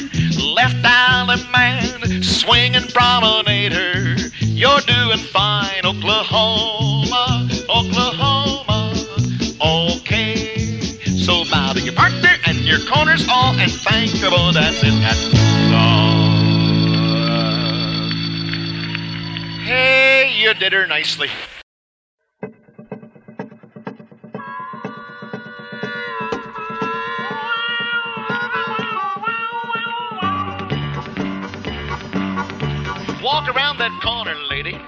left 0.54 0.84
allemande, 0.84 2.26
swinging 2.26 2.88
promenader. 2.90 4.18
You're 4.42 4.82
doing 4.82 5.20
fine, 5.20 5.86
Oklahoma, 5.86 7.48
Oklahoma. 7.70 8.94
Okay, 9.62 10.82
so 11.24 11.46
bow 11.50 11.72
to 11.72 11.80
your 11.80 11.94
partner 11.94 12.36
and 12.48 12.58
your 12.66 12.80
corners 12.80 13.26
all 13.30 13.54
and 13.58 13.72
thank 13.72 14.12
the 14.12 14.30
Lord 14.30 14.56
that's 14.56 14.84
it. 14.84 14.92
That's 15.00 15.72
all. 15.74 16.17
Hey, 19.68 20.32
you 20.34 20.54
did 20.54 20.72
her 20.72 20.88
nicely. 20.88 21.28
Walk 33.22 33.54
around 33.54 33.78
that 33.80 34.00
corner, 34.02 34.36
lady. 34.50 34.80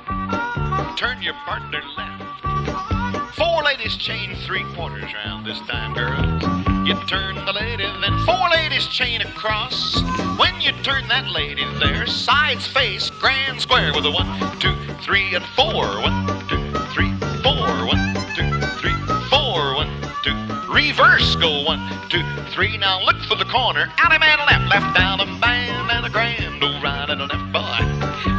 Turn 0.96 1.22
your 1.22 1.34
partner 1.44 1.82
left. 1.98 3.36
Four 3.36 3.63
ladies 3.63 3.98
chain 3.98 4.34
three 4.46 4.63
quarters 4.76 5.13
round 5.13 5.46
this 5.46 5.60
time, 5.68 5.94
girl. 5.94 6.69
You 6.89 6.95
turn 7.06 7.36
the 7.36 7.54
lady, 7.54 7.86
then 8.02 8.17
four 8.25 8.49
ladies 8.49 8.88
chain 8.88 9.21
across. 9.21 10.02
When 10.39 10.60
you 10.60 10.71
turn 10.82 11.08
that 11.10 11.30
lady 11.30 11.63
there, 11.78 12.08
sides 12.08 12.65
face, 12.65 13.12
grand 13.12 13.62
square 13.62 13.93
with 13.93 14.08
a 14.08 14.10
one, 14.10 14.25
two, 14.58 14.73
three, 15.06 15.36
and 15.36 15.45
four. 15.54 15.86
One, 16.02 16.25
two, 16.49 16.58
three, 16.89 17.13
four. 17.45 17.86
One, 17.86 18.17
two, 18.34 18.49
three, 18.82 18.97
four. 19.30 19.75
One, 19.78 19.93
two, 20.25 20.34
reverse. 20.65 21.36
Go 21.36 21.62
one, 21.62 21.78
two, 22.10 22.25
three. 22.49 22.75
Now 22.75 23.06
look 23.06 23.21
for 23.30 23.36
the 23.36 23.45
corner. 23.45 23.86
Allemande 24.02 24.49
left, 24.49 24.65
left 24.73 24.97
down 24.97 25.19
a 25.19 25.28
band 25.39 25.91
and 25.91 26.08
a 26.08 26.10
grand 26.10 26.63
old 26.63 26.82
right 26.82 27.08
and 27.08 27.21
a 27.21 27.25
left 27.30 27.54
boy. 27.54 27.86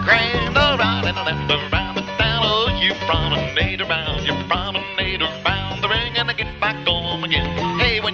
Grand 0.03 0.59
old 0.59 0.81
right 0.81 1.07
and 1.07 1.17
a 1.17 1.23
left 1.23 1.73
around 1.73 1.99
and 1.99 2.19
down. 2.19 2.43
Oh, 2.43 2.67
you 2.83 2.95
promenade 3.07 3.81
around, 3.81 4.27
you 4.27 4.35
promenade 4.51 5.23
around 5.23 5.83
the 5.83 5.89
ring 5.89 6.17
and 6.17 6.29
I 6.29 6.33
get 6.33 6.59
back 6.59 6.75
home 6.85 7.23
again. 7.23 7.70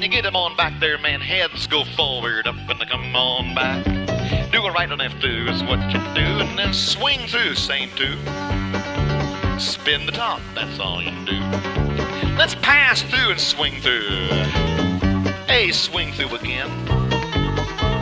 You 0.06 0.12
get 0.12 0.24
'em 0.24 0.36
on 0.36 0.54
back 0.54 0.78
there, 0.78 0.98
man, 0.98 1.20
heads 1.20 1.66
go 1.66 1.82
forward 1.82 2.46
up 2.46 2.54
and 2.54 2.88
come 2.88 3.16
on 3.16 3.56
back. 3.56 3.84
Do 4.52 4.64
a 4.64 4.70
right 4.70 4.88
and 4.88 5.00
left 5.00 5.20
two 5.20 5.48
is 5.48 5.64
what 5.64 5.80
you 5.92 5.98
do, 6.14 6.38
and 6.38 6.56
then 6.56 6.72
swing 6.72 7.26
through, 7.26 7.56
same 7.56 7.90
two. 7.96 8.16
Spin 9.58 10.06
the 10.06 10.12
top, 10.12 10.40
that's 10.54 10.78
all 10.78 11.02
you 11.02 11.10
do. 11.26 11.40
Let's 12.38 12.54
pass 12.54 13.02
through 13.02 13.32
and 13.32 13.40
swing 13.40 13.80
through. 13.80 14.28
Hey, 15.48 15.72
swing 15.72 16.12
through 16.12 16.36
again. 16.36 16.70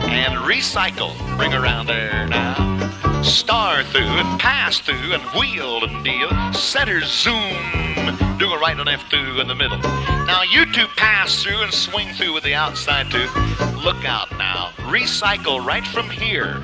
And 0.07 0.35
recycle. 0.45 1.15
Bring 1.37 1.55
around 1.55 1.87
there 1.87 2.27
now. 2.27 3.04
Star 3.25 3.83
through 3.83 4.01
and 4.01 4.39
pass 4.39 4.79
through 4.79 5.13
and 5.13 5.23
wheel 5.37 5.83
and 5.83 6.03
deal. 6.05 6.29
Center 6.53 7.01
zoom. 7.01 8.37
Do 8.37 8.51
a 8.51 8.59
right 8.59 8.75
and 8.77 8.85
left 8.85 9.09
through 9.09 9.41
in 9.41 9.47
the 9.47 9.55
middle. 9.55 9.79
Now 9.79 10.43
you 10.43 10.71
two 10.71 10.85
pass 10.95 11.41
through 11.41 11.63
and 11.63 11.73
swing 11.73 12.13
through 12.13 12.33
with 12.33 12.43
the 12.43 12.53
outside 12.53 13.09
two. 13.09 13.27
Look 13.83 14.05
out 14.05 14.31
now. 14.37 14.71
Recycle 14.89 15.65
right 15.65 15.85
from 15.87 16.09
here 16.09 16.61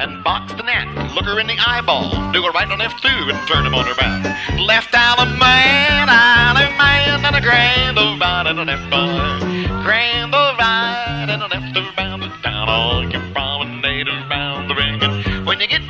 and 0.00 0.24
box 0.24 0.52
the 0.54 0.62
gnat. 0.64 1.14
Look 1.14 1.26
her 1.26 1.38
in 1.38 1.46
the 1.46 1.58
eyeball. 1.64 2.10
Do 2.32 2.44
a 2.44 2.50
right 2.50 2.68
and 2.68 2.78
left 2.80 3.00
through 3.00 3.30
and 3.30 3.48
turn 3.48 3.64
him 3.64 3.74
on 3.74 3.86
her 3.86 3.94
back. 3.94 4.24
Left 4.58 4.92
allemande, 4.92 6.10
alley 6.10 6.76
man, 6.76 7.24
and 7.24 7.36
a 7.36 7.40
grand 7.40 7.98
old 7.98 8.20
right 8.20 8.46
and 8.46 8.58
a 8.58 8.64
left 8.64 8.90
boy. 8.90 9.84
Grand 9.84 10.34
old 10.34 10.58
right 10.58 11.26
and 11.28 11.42
a 11.42 11.46
left 11.46 11.76
and 11.76 12.42
down 12.42 12.68
all 12.68 13.08
your 13.08 13.22
promenade 13.32 13.93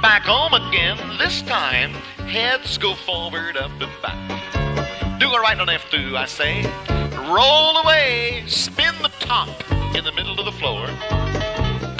back 0.04 0.24
home 0.24 0.52
again, 0.52 0.98
this 1.16 1.40
time 1.40 1.90
heads 2.28 2.76
go 2.76 2.94
forward, 2.94 3.56
up 3.56 3.70
and 3.80 3.90
back. 4.02 5.18
Do 5.18 5.32
a 5.32 5.40
right 5.40 5.56
left 5.56 5.90
through, 5.90 6.14
I 6.14 6.26
say. 6.26 6.62
Roll 7.16 7.78
away, 7.78 8.44
spin 8.46 8.92
the 9.00 9.08
top 9.18 9.48
in 9.96 10.04
the 10.04 10.12
middle 10.12 10.38
of 10.38 10.44
the 10.44 10.52
floor 10.52 10.88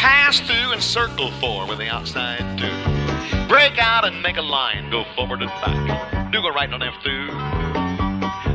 pass 0.05 0.39
through 0.41 0.73
and 0.73 0.83
circle 0.83 1.31
four 1.41 1.67
with 1.67 1.79
the 1.79 1.89
outside 1.89 2.59
two. 2.59 3.49
Break 3.49 3.79
out 3.79 4.05
and 4.05 4.21
make 4.21 4.37
a 4.37 4.43
line, 4.43 4.91
go 4.91 5.03
forward 5.17 5.41
and 5.41 5.51
back. 5.63 6.31
Do 6.31 6.45
a 6.47 6.53
right 6.53 6.71
left 6.71 7.03
through. 7.03 7.64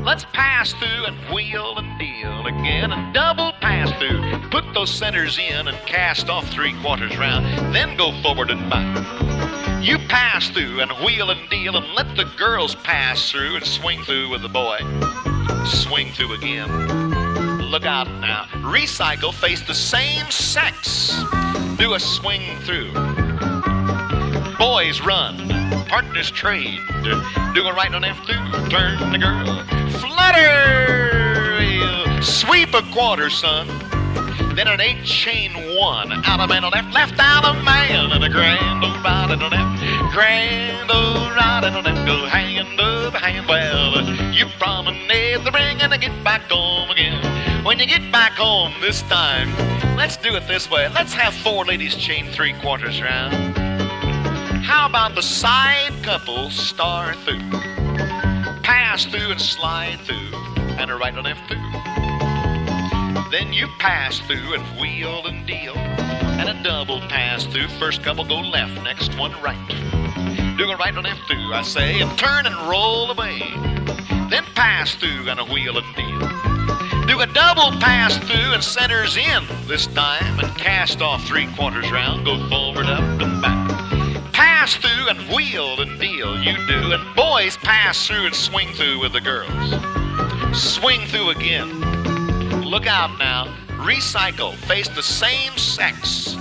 Let's 0.10 0.26
pass 0.34 0.74
through 0.74 1.06
and 1.06 1.16
wheel 1.32 1.78
and 1.78 2.00
deal 2.00 2.48
again 2.48 2.92
and 2.92 3.14
double 3.14 3.54
pass 3.62 3.92
through. 4.00 4.50
Put 4.50 4.74
those 4.74 4.90
centers 4.90 5.38
in 5.38 5.68
and 5.68 5.78
cast 5.86 6.32
off 6.32 6.50
three 6.50 6.74
quarters 6.82 7.16
round, 7.16 7.46
then 7.76 7.96
go 7.96 8.20
forward 8.24 8.50
and 8.50 8.68
back. 8.72 9.84
You 9.84 10.00
pass 10.08 10.50
through 10.50 10.80
and 10.82 10.90
wheel 11.06 11.30
and 11.30 11.48
deal 11.52 11.78
and 11.78 11.94
let 11.94 12.18
the 12.18 12.26
girls 12.40 12.74
pass 12.74 13.30
through 13.30 13.58
and 13.58 13.64
swing 13.64 14.02
through 14.02 14.32
with 14.32 14.42
the 14.42 14.50
boy. 14.50 14.80
Swing 15.68 16.12
through 16.14 16.34
again 16.34 16.70
look 17.70 17.86
out 17.86 18.08
now. 18.20 18.46
Recycle 18.64 19.32
face 19.32 19.62
the 19.62 19.76
same 19.76 20.26
sex. 20.32 21.24
Do 21.78 21.94
a 21.94 22.00
swing 22.00 22.58
through. 22.62 22.94
Boys 24.58 25.02
run. 25.02 25.59
Partners 25.90 26.30
trade. 26.30 26.80
Do 27.04 27.66
a 27.66 27.74
right 27.74 27.92
left 27.92 28.24
through. 28.28 28.70
Turn 28.70 29.12
the 29.12 29.18
girl. 29.18 29.66
Flutter. 30.00 31.10
Sweep 32.22 32.76
a 32.76 32.84
quarter, 32.94 33.32
son. 33.32 33.68
Then 34.56 34.68
an 34.68 34.80
eight 34.82 35.04
chain 35.04 35.52
one. 35.76 36.12
Out 36.26 36.42
of 36.42 36.50
man 36.50 36.64
a 36.64 36.70
left, 36.70 36.94
left 36.94 37.16
out 37.18 37.44
of 37.44 37.64
man. 37.64 38.12
And 38.12 38.24
a 38.24 38.30
grand 38.30 38.84
old 38.84 39.04
right 39.04 39.32
and 39.32 39.42
a. 39.42 39.50
Grand 40.14 40.92
old 40.92 41.36
right 41.36 41.64
and 41.64 41.76
a. 41.76 42.06
Go 42.06 42.28
hand 42.28 42.80
over 42.80 43.18
hand. 43.18 43.48
Well, 43.48 44.06
you 44.32 44.46
promenade 44.60 45.44
the 45.44 45.52
ring 45.52 45.82
and 45.82 45.92
get 46.00 46.24
back 46.24 46.44
home 46.44 46.92
again. 46.92 47.66
When 47.66 47.80
you 47.80 47.88
get 47.88 48.12
back 48.12 48.34
home 48.34 48.74
this 48.80 49.02
time, 49.04 49.50
let's 49.98 50.18
do 50.18 50.36
it 50.36 50.48
this 50.48 50.70
way. 50.70 50.88
Let's 50.90 51.14
have 51.14 51.34
four 51.34 51.66
ladies 51.66 51.96
chain 51.96 52.28
three 52.28 52.54
quarters 52.54 53.02
round. 53.02 53.59
How 54.70 54.86
about 54.86 55.16
the 55.16 55.24
side 55.24 55.92
couple 56.04 56.52
star 56.52 57.16
through? 57.26 57.40
Pass 58.62 59.04
through 59.04 59.32
and 59.32 59.42
slide 59.42 59.98
through, 60.06 60.38
and 60.78 60.92
a 60.92 60.96
right 60.96 61.12
and 61.12 61.24
left 61.24 61.42
through. 61.48 61.58
Then 63.32 63.52
you 63.52 63.68
pass 63.80 64.20
through 64.20 64.54
and 64.54 64.64
wheel 64.80 65.26
and 65.26 65.48
deal, 65.48 65.76
and 65.76 66.48
a 66.48 66.64
double 66.64 67.00
pass 67.10 67.48
through. 67.48 67.68
First 67.80 68.04
couple 68.04 68.24
go 68.26 68.42
left, 68.42 68.80
next 68.84 69.18
one 69.18 69.32
right. 69.42 69.58
Do 70.60 70.70
a 70.70 70.78
right 70.78 70.94
and 70.94 71.04
left 71.04 71.22
through, 71.28 71.52
I 71.52 71.64
say, 71.64 72.00
and 72.00 72.16
turn 72.20 72.46
and 72.46 72.56
roll 72.70 73.10
away. 73.10 73.40
Then 74.30 74.44
pass 74.54 74.94
through 74.94 75.30
and 75.30 75.40
a 75.40 75.46
wheel 75.46 75.80
and 75.80 75.96
deal. 75.96 77.08
Do 77.08 77.20
a 77.22 77.26
double 77.26 77.72
pass 77.80 78.16
through 78.20 78.54
and 78.54 78.64
centers 78.64 79.18
in 79.18 79.48
this 79.66 79.88
time 79.88 80.40
and 80.40 80.56
cast 80.60 81.02
off 81.02 81.26
three 81.26 81.48
quarters 81.56 81.92
round. 81.92 82.24
Go 82.24 82.38
forward, 82.50 82.86
up, 82.86 83.02
and 83.20 83.42
back. 83.42 83.59
Pass 84.70 84.86
through 84.86 85.10
and 85.10 85.36
wheel 85.36 85.82
and 85.82 86.00
deal, 86.00 86.40
you 86.44 86.54
do. 86.68 86.92
And 86.94 87.16
boys 87.16 87.58
pass 87.58 88.06
through 88.06 88.28
and 88.28 88.36
swing 88.36 88.72
through 88.74 89.00
with 89.00 89.14
the 89.14 89.20
girls. 89.20 89.50
Swing 90.56 91.08
through 91.08 91.32
again. 91.32 92.62
Look 92.64 92.86
out 92.86 93.18
now. 93.18 93.48
Recycle. 93.80 94.54
Face 94.54 94.88
the 94.90 95.02
same 95.02 95.58
sex. 95.58 96.38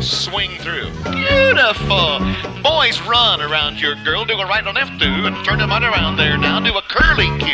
Swing 0.00 0.50
through. 0.58 0.90
Beautiful. 1.04 2.18
Boys 2.64 3.00
run 3.02 3.40
around 3.40 3.80
your 3.80 3.94
girl. 4.02 4.24
Do 4.24 4.40
a 4.40 4.44
right 4.44 4.66
and 4.66 4.74
left 4.74 4.98
do 4.98 5.26
and 5.26 5.44
turn 5.44 5.60
them 5.60 5.70
right 5.70 5.84
around 5.84 6.16
there 6.16 6.36
now. 6.36 6.58
Do 6.58 6.76
a 6.76 6.82
curlique 6.82 7.46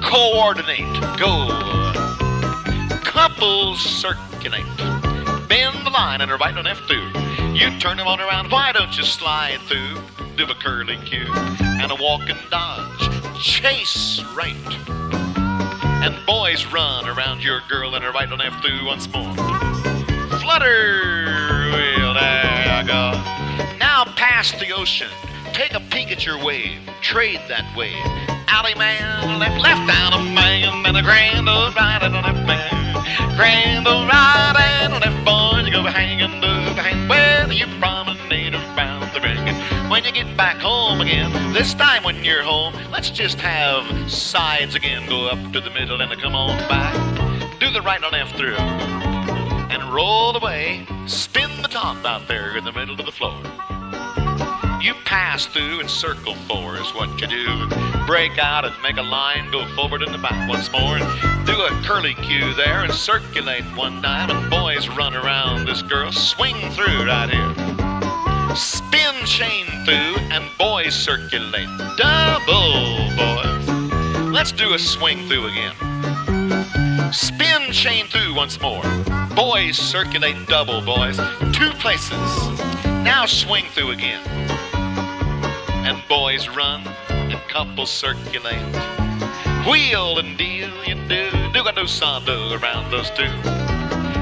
coordinate, 0.00 1.18
go. 1.18 1.46
Couples 3.04 3.82
circulate. 3.82 4.64
Bend 5.46 5.76
the 5.84 5.90
line 5.92 6.22
and 6.22 6.30
a 6.30 6.36
right 6.36 6.56
and 6.56 6.64
left 6.64 6.88
through. 6.88 7.27
You 7.58 7.76
turn 7.80 7.96
them 7.96 8.06
on 8.06 8.20
around, 8.20 8.52
why 8.52 8.70
don't 8.70 8.96
you 8.96 9.02
slide 9.02 9.58
through? 9.66 9.96
Do 10.36 10.44
a 10.44 10.54
curlique 10.54 11.12
and 11.60 11.90
a 11.90 11.96
walk 11.96 12.28
and 12.28 12.38
dodge. 12.50 13.42
Chase 13.42 14.22
right. 14.36 14.54
And 16.04 16.14
boys 16.24 16.64
run 16.66 17.08
around 17.08 17.42
your 17.42 17.60
girl 17.68 17.96
and 17.96 18.04
a 18.04 18.12
right 18.12 18.28
and 18.28 18.38
left 18.38 18.64
through 18.64 18.86
once 18.86 19.12
more. 19.12 19.34
Flutter, 20.38 21.04
there 22.14 22.80
you 22.80 22.86
go. 22.86 23.10
Now 23.76 24.04
past 24.14 24.60
the 24.60 24.70
ocean. 24.70 25.10
Take 25.52 25.74
a 25.74 25.80
peek 25.80 26.12
at 26.12 26.24
your 26.24 26.42
wave. 26.42 26.78
Trade 27.00 27.40
that 27.48 27.76
wave 27.76 27.96
allemande, 28.48 29.38
left, 29.38 29.60
left 29.60 29.90
out 29.90 30.14
of 30.14 30.24
man, 30.32 30.86
and 30.86 30.96
a 30.96 31.02
grand 31.02 31.48
old 31.48 31.74
right 31.76 32.02
and 32.02 32.14
a 32.14 32.20
left 32.20 32.46
man. 32.46 32.77
Grand 33.36 33.86
old 33.86 34.08
right 34.08 34.80
and 34.82 34.92
a 34.94 34.98
left 34.98 35.24
boy, 35.24 35.62
you 35.64 35.72
go 35.72 35.82
hanging 35.84 36.40
hang. 36.78 37.08
Well, 37.08 37.52
you 37.52 37.66
promenade 37.80 38.54
around 38.54 39.12
the 39.12 39.20
ring. 39.20 39.38
And 39.38 39.90
when 39.90 40.04
you 40.04 40.12
get 40.12 40.36
back 40.36 40.56
home 40.58 41.00
again, 41.00 41.32
this 41.52 41.74
time 41.74 42.04
when 42.04 42.24
you're 42.24 42.42
home, 42.42 42.74
let's 42.90 43.10
just 43.10 43.38
have 43.40 44.10
sides 44.10 44.74
again. 44.74 45.08
Go 45.08 45.28
up 45.28 45.52
to 45.52 45.60
the 45.60 45.70
middle 45.70 46.00
and 46.00 46.10
come 46.20 46.34
on 46.34 46.56
back. 46.68 46.94
Do 47.58 47.70
the 47.70 47.82
right 47.82 48.02
and 48.02 48.12
left 48.12 48.36
through. 48.36 48.56
And 48.56 49.82
roll 49.92 50.36
away. 50.36 50.86
Spin 51.06 51.50
the 51.62 51.68
top 51.68 52.04
out 52.04 52.28
there 52.28 52.56
in 52.56 52.64
the 52.64 52.72
middle 52.72 52.98
of 52.98 53.06
the 53.06 53.12
floor. 53.12 53.38
You 54.80 54.94
pass 55.04 55.46
through 55.46 55.80
and 55.80 55.90
circle 55.90 56.34
four 56.48 56.76
is 56.76 56.88
what 56.94 57.20
you 57.20 57.26
do. 57.26 57.68
Break 58.06 58.38
out 58.38 58.64
and 58.64 58.74
make 58.82 58.96
a 58.96 59.02
line, 59.02 59.50
go 59.50 59.66
forward 59.74 60.02
and 60.02 60.22
back 60.22 60.48
once 60.48 60.70
more, 60.70 60.98
do 61.48 61.62
a 61.62 61.70
curlique 61.80 62.56
there 62.56 62.84
and 62.84 62.92
circulate 62.92 63.64
one 63.74 64.02
time. 64.02 64.28
And 64.28 64.50
boys 64.50 64.86
run 64.90 65.14
around 65.14 65.66
this 65.66 65.80
girl, 65.80 66.12
swing 66.12 66.56
through 66.72 67.06
right 67.06 67.30
here. 67.30 68.54
Spin 68.54 69.14
chain 69.24 69.64
through 69.86 70.20
and 70.30 70.44
boys 70.58 70.94
circulate. 70.94 71.68
Double, 71.96 73.08
boys. 73.16 73.68
Let's 74.30 74.52
do 74.52 74.74
a 74.74 74.78
swing 74.78 75.26
through 75.26 75.46
again. 75.46 77.12
Spin 77.14 77.72
chain 77.72 78.06
through 78.08 78.34
once 78.34 78.60
more. 78.60 78.82
Boys 79.34 79.78
circulate 79.78 80.36
double, 80.48 80.82
boys. 80.82 81.16
Two 81.54 81.70
places. 81.80 82.10
Now 82.84 83.24
swing 83.24 83.64
through 83.72 83.92
again. 83.92 84.22
And 85.86 86.06
boys 86.10 86.46
run 86.50 86.86
and 87.08 87.40
couples 87.48 87.90
circulate. 87.90 88.60
Wheel 89.66 90.18
and 90.18 90.36
deal 90.36 90.70
you 90.84 90.94
do. 91.08 91.37
Do 91.58 91.66
a 91.66 91.72
do 91.72 91.82
sando 91.86 92.62
around 92.62 92.88
those 92.92 93.10
two. 93.10 93.28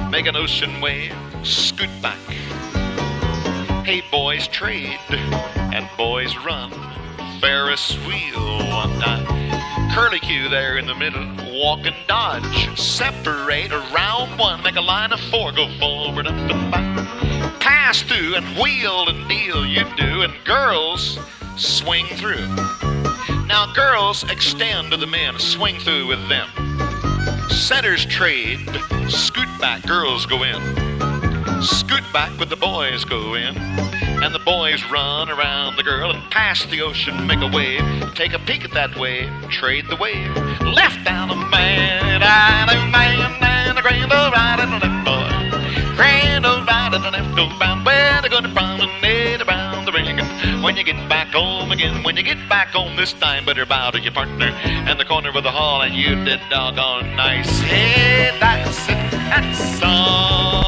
Make 0.09 0.25
an 0.25 0.37
ocean 0.37 0.81
wave, 0.81 1.15
scoot 1.43 1.91
back. 2.01 2.17
Hey, 3.85 4.03
boys 4.11 4.49
trade 4.49 4.99
and 5.11 5.87
boys 5.99 6.35
run. 6.47 6.73
Ferris 7.39 7.93
wheel 8.07 8.57
one. 8.71 9.03
Curlique 9.93 10.49
there 10.49 10.79
in 10.79 10.87
the 10.87 10.95
middle. 10.95 11.27
Walk 11.61 11.81
and 11.85 11.97
dodge. 12.07 12.81
Separate 12.81 13.71
around 13.71 14.39
one. 14.39 14.63
Make 14.63 14.77
a 14.77 14.81
line 14.81 15.13
of 15.13 15.21
four. 15.31 15.53
Go 15.53 15.69
forward, 15.79 16.27
up 16.27 16.33
and 16.33 16.71
back. 16.71 17.61
Pass 17.61 18.01
through 18.01 18.37
and 18.37 18.47
wheel 18.57 19.11
and 19.11 19.29
deal 19.29 19.67
you 19.67 19.85
do. 19.99 20.23
And 20.23 20.33
girls 20.47 21.19
swing 21.59 22.07
through. 22.17 22.47
Now, 23.45 23.71
girls 23.75 24.25
extend 24.31 24.93
to 24.93 24.97
the 24.97 25.07
men. 25.07 25.39
Swing 25.39 25.79
through 25.81 26.07
with 26.07 26.27
them. 26.31 26.66
Centers 27.51 28.07
trade. 28.07 28.61
Scoot 29.09 29.49
back. 29.61 29.83
Girls 29.87 30.27
go 30.27 30.43
in. 30.43 30.61
Scoot 31.63 32.05
back 32.13 32.39
with 32.39 32.51
the 32.51 32.57
boys 32.57 33.05
go 33.05 33.35
in. 33.35 33.57
And 33.57 34.35
the 34.35 34.41
boys 34.41 34.83
run 34.91 35.29
around 35.29 35.77
the 35.77 35.83
girl 35.83 36.11
and 36.11 36.23
pass 36.31 36.65
the 36.67 36.81
ocean, 36.81 37.27
make 37.27 37.41
a 37.41 37.47
wave. 37.47 37.83
Take 38.15 38.33
a 38.33 38.39
peek 38.41 38.65
at 38.65 38.73
that 38.73 38.97
wave, 38.97 39.31
trade 39.51 39.87
the 39.89 39.97
wave. 39.97 40.35
Left 40.63 41.05
down 41.05 41.31
a 41.31 41.37
man, 41.37 42.23
I 42.23 42.91
man, 42.91 43.31
a 43.31 43.66
grand 43.87 44.13
old 44.13 44.35
and 44.35 44.73
a 44.75 44.79
left 44.83 45.05
boy. 45.07 45.31
Grand 45.95 46.45
old 46.45 46.67
right 46.67 46.93
and 46.93 47.05
left 47.05 47.39
old 47.39 47.57
bound. 47.61 47.87
Where 47.87 48.21
they 48.21 48.29
gonna 48.29 48.53
promenade 48.53 49.43
around 49.43 49.85
the 49.85 49.93
ring. 49.93 50.19
When 50.61 50.77
you 50.77 50.83
get 50.83 51.09
back 51.09 51.29
home 51.29 51.71
again, 51.71 52.03
when 52.03 52.17
you 52.17 52.25
get 52.25 52.49
back 52.49 52.71
home 52.71 52.97
this 52.97 53.13
time, 53.13 53.45
better 53.45 53.65
bow 53.65 53.93
to 53.93 54.01
your 54.01 54.11
partner 54.11 54.47
and 54.47 54.99
the 54.99 55.05
corner 55.05 55.29
of 55.29 55.45
the 55.45 55.53
hall, 55.53 55.83
and 55.83 55.95
you 55.95 56.17
did 56.25 56.41
doggone 56.51 57.15
nice. 57.15 57.61
Hey, 57.61 58.37
that's 58.41 58.89
it, 58.89 59.11
that's 59.13 59.81
all. 59.85 60.67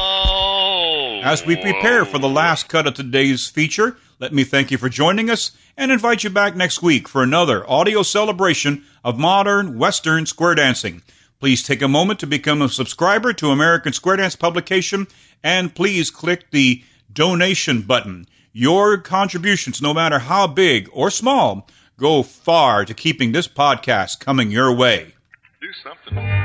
As 1.21 1.45
we 1.45 1.57
prepare 1.57 2.05
for 2.05 2.19
the 2.19 2.29
last 2.29 2.69
cut 2.69 2.87
of 2.87 2.93
today's 2.93 3.47
feature, 3.47 3.97
let 4.19 4.31
me 4.31 4.45
thank 4.45 4.71
you 4.71 4.77
for 4.77 4.87
joining 4.87 5.29
us 5.29 5.51
and 5.75 5.91
invite 5.91 6.23
you 6.23 6.29
back 6.29 6.55
next 6.55 6.81
week 6.81 7.09
for 7.09 7.21
another 7.21 7.69
audio 7.69 8.01
celebration 8.01 8.85
of 9.03 9.19
modern 9.19 9.77
Western 9.77 10.25
square 10.25 10.55
dancing. 10.55 11.01
Please 11.39 11.63
take 11.63 11.81
a 11.81 11.87
moment 11.87 12.19
to 12.19 12.27
become 12.27 12.61
a 12.61 12.67
subscriber 12.67 13.31
to 13.33 13.51
American 13.51 13.93
Square 13.93 14.17
Dance 14.17 14.35
Publication 14.35 15.07
and 15.41 15.73
please 15.73 16.11
click 16.11 16.51
the 16.51 16.83
donation 17.13 17.81
button. 17.81 18.25
Your 18.51 18.97
contributions, 18.97 19.81
no 19.81 19.93
matter 19.93 20.19
how 20.19 20.47
big 20.47 20.89
or 20.91 21.09
small, 21.09 21.65
go 21.97 22.23
far 22.23 22.83
to 22.83 22.93
keeping 22.93 23.31
this 23.31 23.47
podcast 23.47 24.19
coming 24.19 24.51
your 24.51 24.75
way. 24.75 25.13
Do 25.61 25.67
something. 25.81 26.39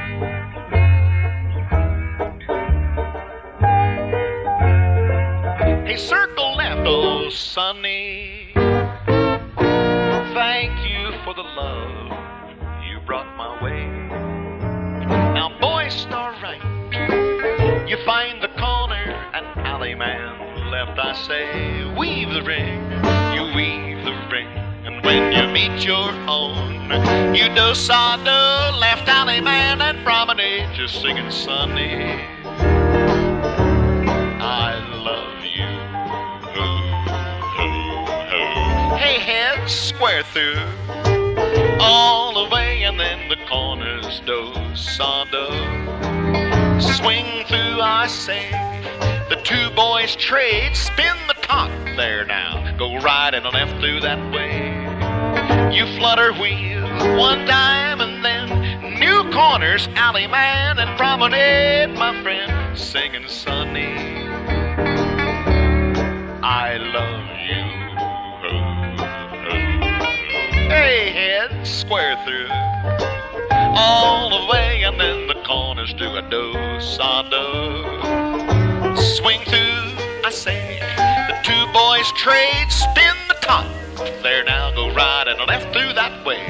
Circle 5.96 6.56
left, 6.56 6.82
oh 6.86 7.30
Sunny. 7.30 8.13
You 17.86 17.98
find 18.06 18.42
the 18.42 18.48
corner, 18.48 19.12
an 19.34 19.44
allemande 19.64 20.70
left, 20.70 20.98
I 20.98 21.12
say. 21.26 21.84
Weave 21.98 22.30
the 22.32 22.42
ring, 22.42 22.80
you 23.34 23.54
weave 23.54 24.02
the 24.04 24.14
ring. 24.32 24.48
And 24.86 25.04
when 25.04 25.32
you 25.32 25.46
meet 25.52 25.84
your 25.84 26.10
own, 26.26 26.90
you 27.34 27.54
do 27.54 27.74
saw 27.74 28.16
do 28.16 28.78
left 28.78 29.06
allemande 29.06 29.82
and 29.82 30.02
promenade, 30.02 30.74
just 30.74 31.02
singing 31.02 31.30
Sunny. 31.30 32.24
I 34.40 34.78
love 35.04 35.44
you. 35.44 35.68
Hey, 38.96 39.18
head 39.18 39.68
square 39.68 40.22
through 40.22 40.56
all 41.80 42.44
the 42.44 42.54
way, 42.54 42.84
and 42.84 42.98
then 42.98 43.28
the 43.28 43.36
corners 43.46 44.20
do 44.24 44.52
sawdo. 44.72 45.50
Swing 46.80 47.44
through, 47.46 47.63
I 47.80 48.06
say. 48.06 48.50
The 49.28 49.40
two 49.42 49.70
boys 49.74 50.16
trade, 50.16 50.76
spin 50.76 51.16
the 51.26 51.34
top 51.42 51.70
there 51.96 52.24
now. 52.24 52.74
Go 52.76 52.96
right 52.98 53.32
and 53.32 53.44
left 53.44 53.80
through 53.80 54.00
that 54.00 54.18
way. 54.32 55.74
You 55.74 55.86
flutter 55.98 56.32
wheel 56.32 56.82
one 57.18 57.46
time 57.46 58.00
and 58.00 58.24
then 58.24 58.98
new 58.98 59.30
corners, 59.32 59.88
allemande 59.88 60.78
and 60.78 60.96
promenade, 60.96 61.96
my 61.98 62.22
friend, 62.22 62.78
singing 62.78 63.28
sunny. 63.28 63.94
I 66.42 66.76
love 66.76 67.24
you. 67.48 67.64
Hey, 70.68 71.10
head 71.10 71.66
square 71.66 72.16
through 72.24 72.48
all 73.76 74.30
the 74.30 74.52
way, 74.52 74.82
and 74.84 75.00
then 75.00 75.26
the 75.26 75.33
corners 75.84 75.94
do 76.00 76.16
a 76.16 76.22
do 76.30 76.52
do. 77.30 77.44
Swing 78.96 79.40
through, 79.44 80.24
I 80.24 80.30
say. 80.30 80.80
The 81.28 81.36
two 81.42 81.66
boys 81.72 82.10
trade, 82.12 82.70
spin 82.70 83.14
the 83.28 83.34
top. 83.40 83.66
There 84.22 84.44
now, 84.44 84.70
go 84.74 84.94
right 84.94 85.26
and 85.26 85.38
left 85.46 85.72
through 85.72 85.92
that 85.94 86.24
way. 86.24 86.42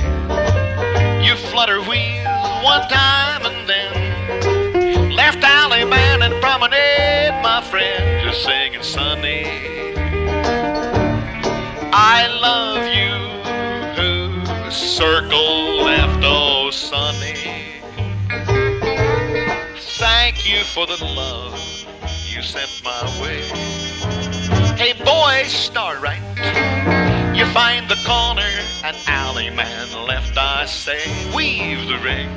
You 1.24 1.36
flutter 1.36 1.80
wheel 1.80 2.62
one 2.62 2.88
time 2.88 3.46
and 3.46 3.68
then 3.68 5.12
left 5.12 5.38
allemande 5.38 6.24
and 6.24 6.34
promenade, 6.42 7.42
my 7.42 7.62
friend, 7.62 8.26
just 8.26 8.44
singing 8.44 8.82
Sunny. 8.82 9.46
I 11.92 12.26
love 12.40 12.86
you. 12.86 13.12
Circle 14.70 15.84
left, 15.84 16.22
oh 16.24 16.70
Sunny. 16.70 17.43
You 20.44 20.62
for 20.62 20.86
the 20.86 21.02
love 21.02 21.58
you 22.26 22.42
sent 22.42 22.82
my 22.84 23.02
way. 23.18 23.40
Hey, 24.76 24.92
boy, 24.92 25.44
start 25.48 26.02
right. 26.02 26.20
You 27.34 27.46
find 27.46 27.88
the 27.88 27.96
corner, 28.04 28.42
an 28.84 28.94
allemande 29.06 30.06
left, 30.06 30.36
I 30.36 30.66
say. 30.66 31.00
Weave 31.34 31.88
the 31.88 31.96
ring, 32.04 32.28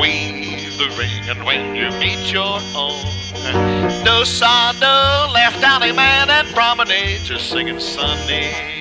weave 0.00 0.78
the 0.78 0.88
ring, 0.96 1.28
and 1.28 1.44
when 1.44 1.76
you 1.76 1.90
meet 1.98 2.32
your 2.32 2.58
own, 2.74 3.04
do 4.02 4.24
saw 4.24 4.72
do 4.72 5.32
left 5.34 5.62
allemande 5.62 6.30
and 6.30 6.48
promenade, 6.54 7.20
just 7.20 7.50
singing 7.50 7.78
Sunday. 7.78 8.75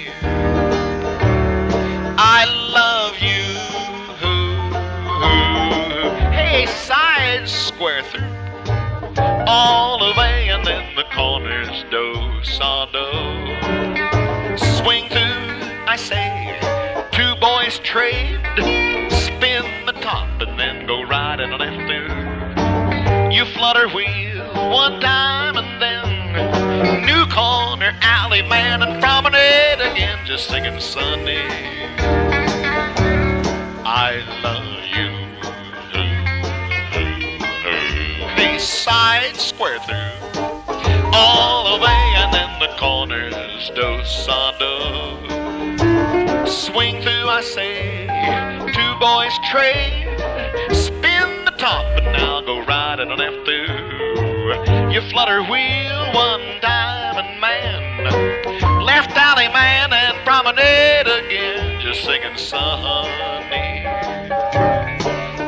Do. 12.66 14.58
Swing 14.58 15.08
through, 15.10 15.46
I 15.88 15.96
say. 15.98 16.58
Two 17.12 17.36
boys 17.40 17.80
trade, 17.80 18.40
spin 19.12 19.86
the 19.86 19.94
top, 20.02 20.28
and 20.42 20.60
then 20.60 20.88
go 20.88 21.04
right 21.04 21.40
and 21.40 21.52
left 21.60 21.78
through. 21.88 22.10
You 23.32 23.46
flutter 23.54 23.88
wheel 23.90 24.46
one 24.72 25.00
time, 25.00 25.58
and 25.58 25.82
then 25.82 27.06
new 27.06 27.26
corner, 27.28 27.92
allemande, 28.02 28.84
and 28.88 29.02
promenade 29.02 29.82
again, 29.92 30.26
just 30.26 30.48
singing 30.48 30.80
Sunday. 30.80 31.48
I 33.86 34.24
love 34.42 34.66
you. 34.96 35.10
They 38.36 38.58
side 38.58 39.36
square 39.36 39.80
through 39.80 40.16
all 41.14 41.78
the 41.78 41.84
way, 41.84 42.05
Swing 46.46 47.02
through, 47.02 47.30
I 47.30 47.42
say. 47.42 48.06
Two 48.74 48.94
boys 49.00 49.32
trade, 49.50 50.20
spin 50.76 51.46
the 51.46 51.54
top, 51.58 51.86
and 51.98 52.06
now 52.12 52.42
go 52.42 52.66
and 53.00 53.12
left 53.12 53.46
through. 53.46 54.92
You 54.92 55.02
flutter 55.10 55.42
wheel 55.44 56.14
one 56.14 56.60
and 57.18 57.40
man, 57.40 58.04
left 58.84 59.12
allemande, 59.12 59.94
and 59.94 60.18
promenade 60.26 61.08
again, 61.08 61.80
just 61.80 62.04
singing 62.04 62.38
Sunny. 62.38 63.86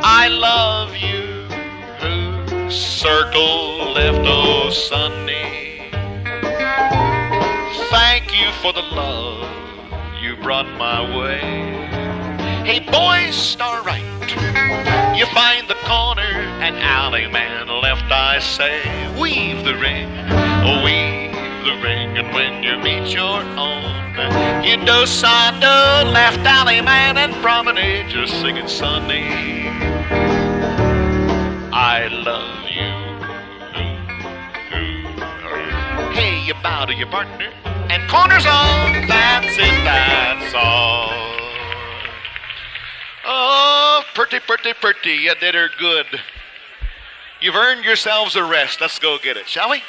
I 0.02 0.30
love 0.30 0.96
you. 0.96 1.50
Circle 2.70 3.92
left, 3.94 4.26
oh 4.26 4.70
Sunny. 4.70 5.77
For 8.62 8.74
the 8.74 8.82
love 8.82 9.48
you 10.20 10.36
brought 10.38 10.68
my 10.78 11.00
way. 11.16 11.40
Hey, 12.66 12.80
boys, 12.80 13.36
star 13.36 13.84
right. 13.84 14.04
You 15.18 15.26
find 15.28 15.68
the 15.70 15.76
corner, 15.86 16.22
an 16.62 16.76
allemande 16.76 17.82
left, 17.82 18.12
I 18.12 18.40
say. 18.40 18.82
Weave 19.20 19.64
the 19.64 19.76
ring, 19.76 20.10
weave 20.84 21.32
the 21.66 21.80
ring, 21.84 22.18
and 22.18 22.34
when 22.34 22.64
you 22.64 22.78
meet 22.80 23.14
your 23.14 23.42
own, 23.58 24.64
you 24.66 24.78
do 24.86 25.06
son, 25.06 25.60
do 25.62 25.68
left 26.12 26.40
allemande 26.40 27.18
and 27.18 27.34
promenade, 27.36 28.10
just 28.10 28.34
singing 28.42 28.68
Sunday. 28.68 29.70
I 31.72 32.08
love 32.08 32.66
you. 32.70 32.92
Hey, 36.14 36.44
you 36.44 36.54
bow 36.64 36.86
to 36.86 36.94
your 36.94 37.08
partner, 37.08 37.52
and 37.90 38.10
corners 38.10 38.46
on. 38.46 39.08
That's 39.08 39.58
it, 39.58 39.84
that's 39.84 40.54
all. 40.54 41.10
Oh, 43.26 44.04
pretty, 44.14 44.40
pretty, 44.40 44.74
pretty, 44.74 45.12
you 45.12 45.36
did 45.36 45.56
her 45.56 45.70
good. 45.80 46.06
You've 47.42 47.56
earned 47.56 47.86
yourselves 47.86 48.36
a 48.36 48.44
rest. 48.44 48.82
Let's 48.82 48.98
go 49.00 49.18
get 49.22 49.38
it, 49.38 49.48
shall 49.48 49.70
we? 49.70 49.84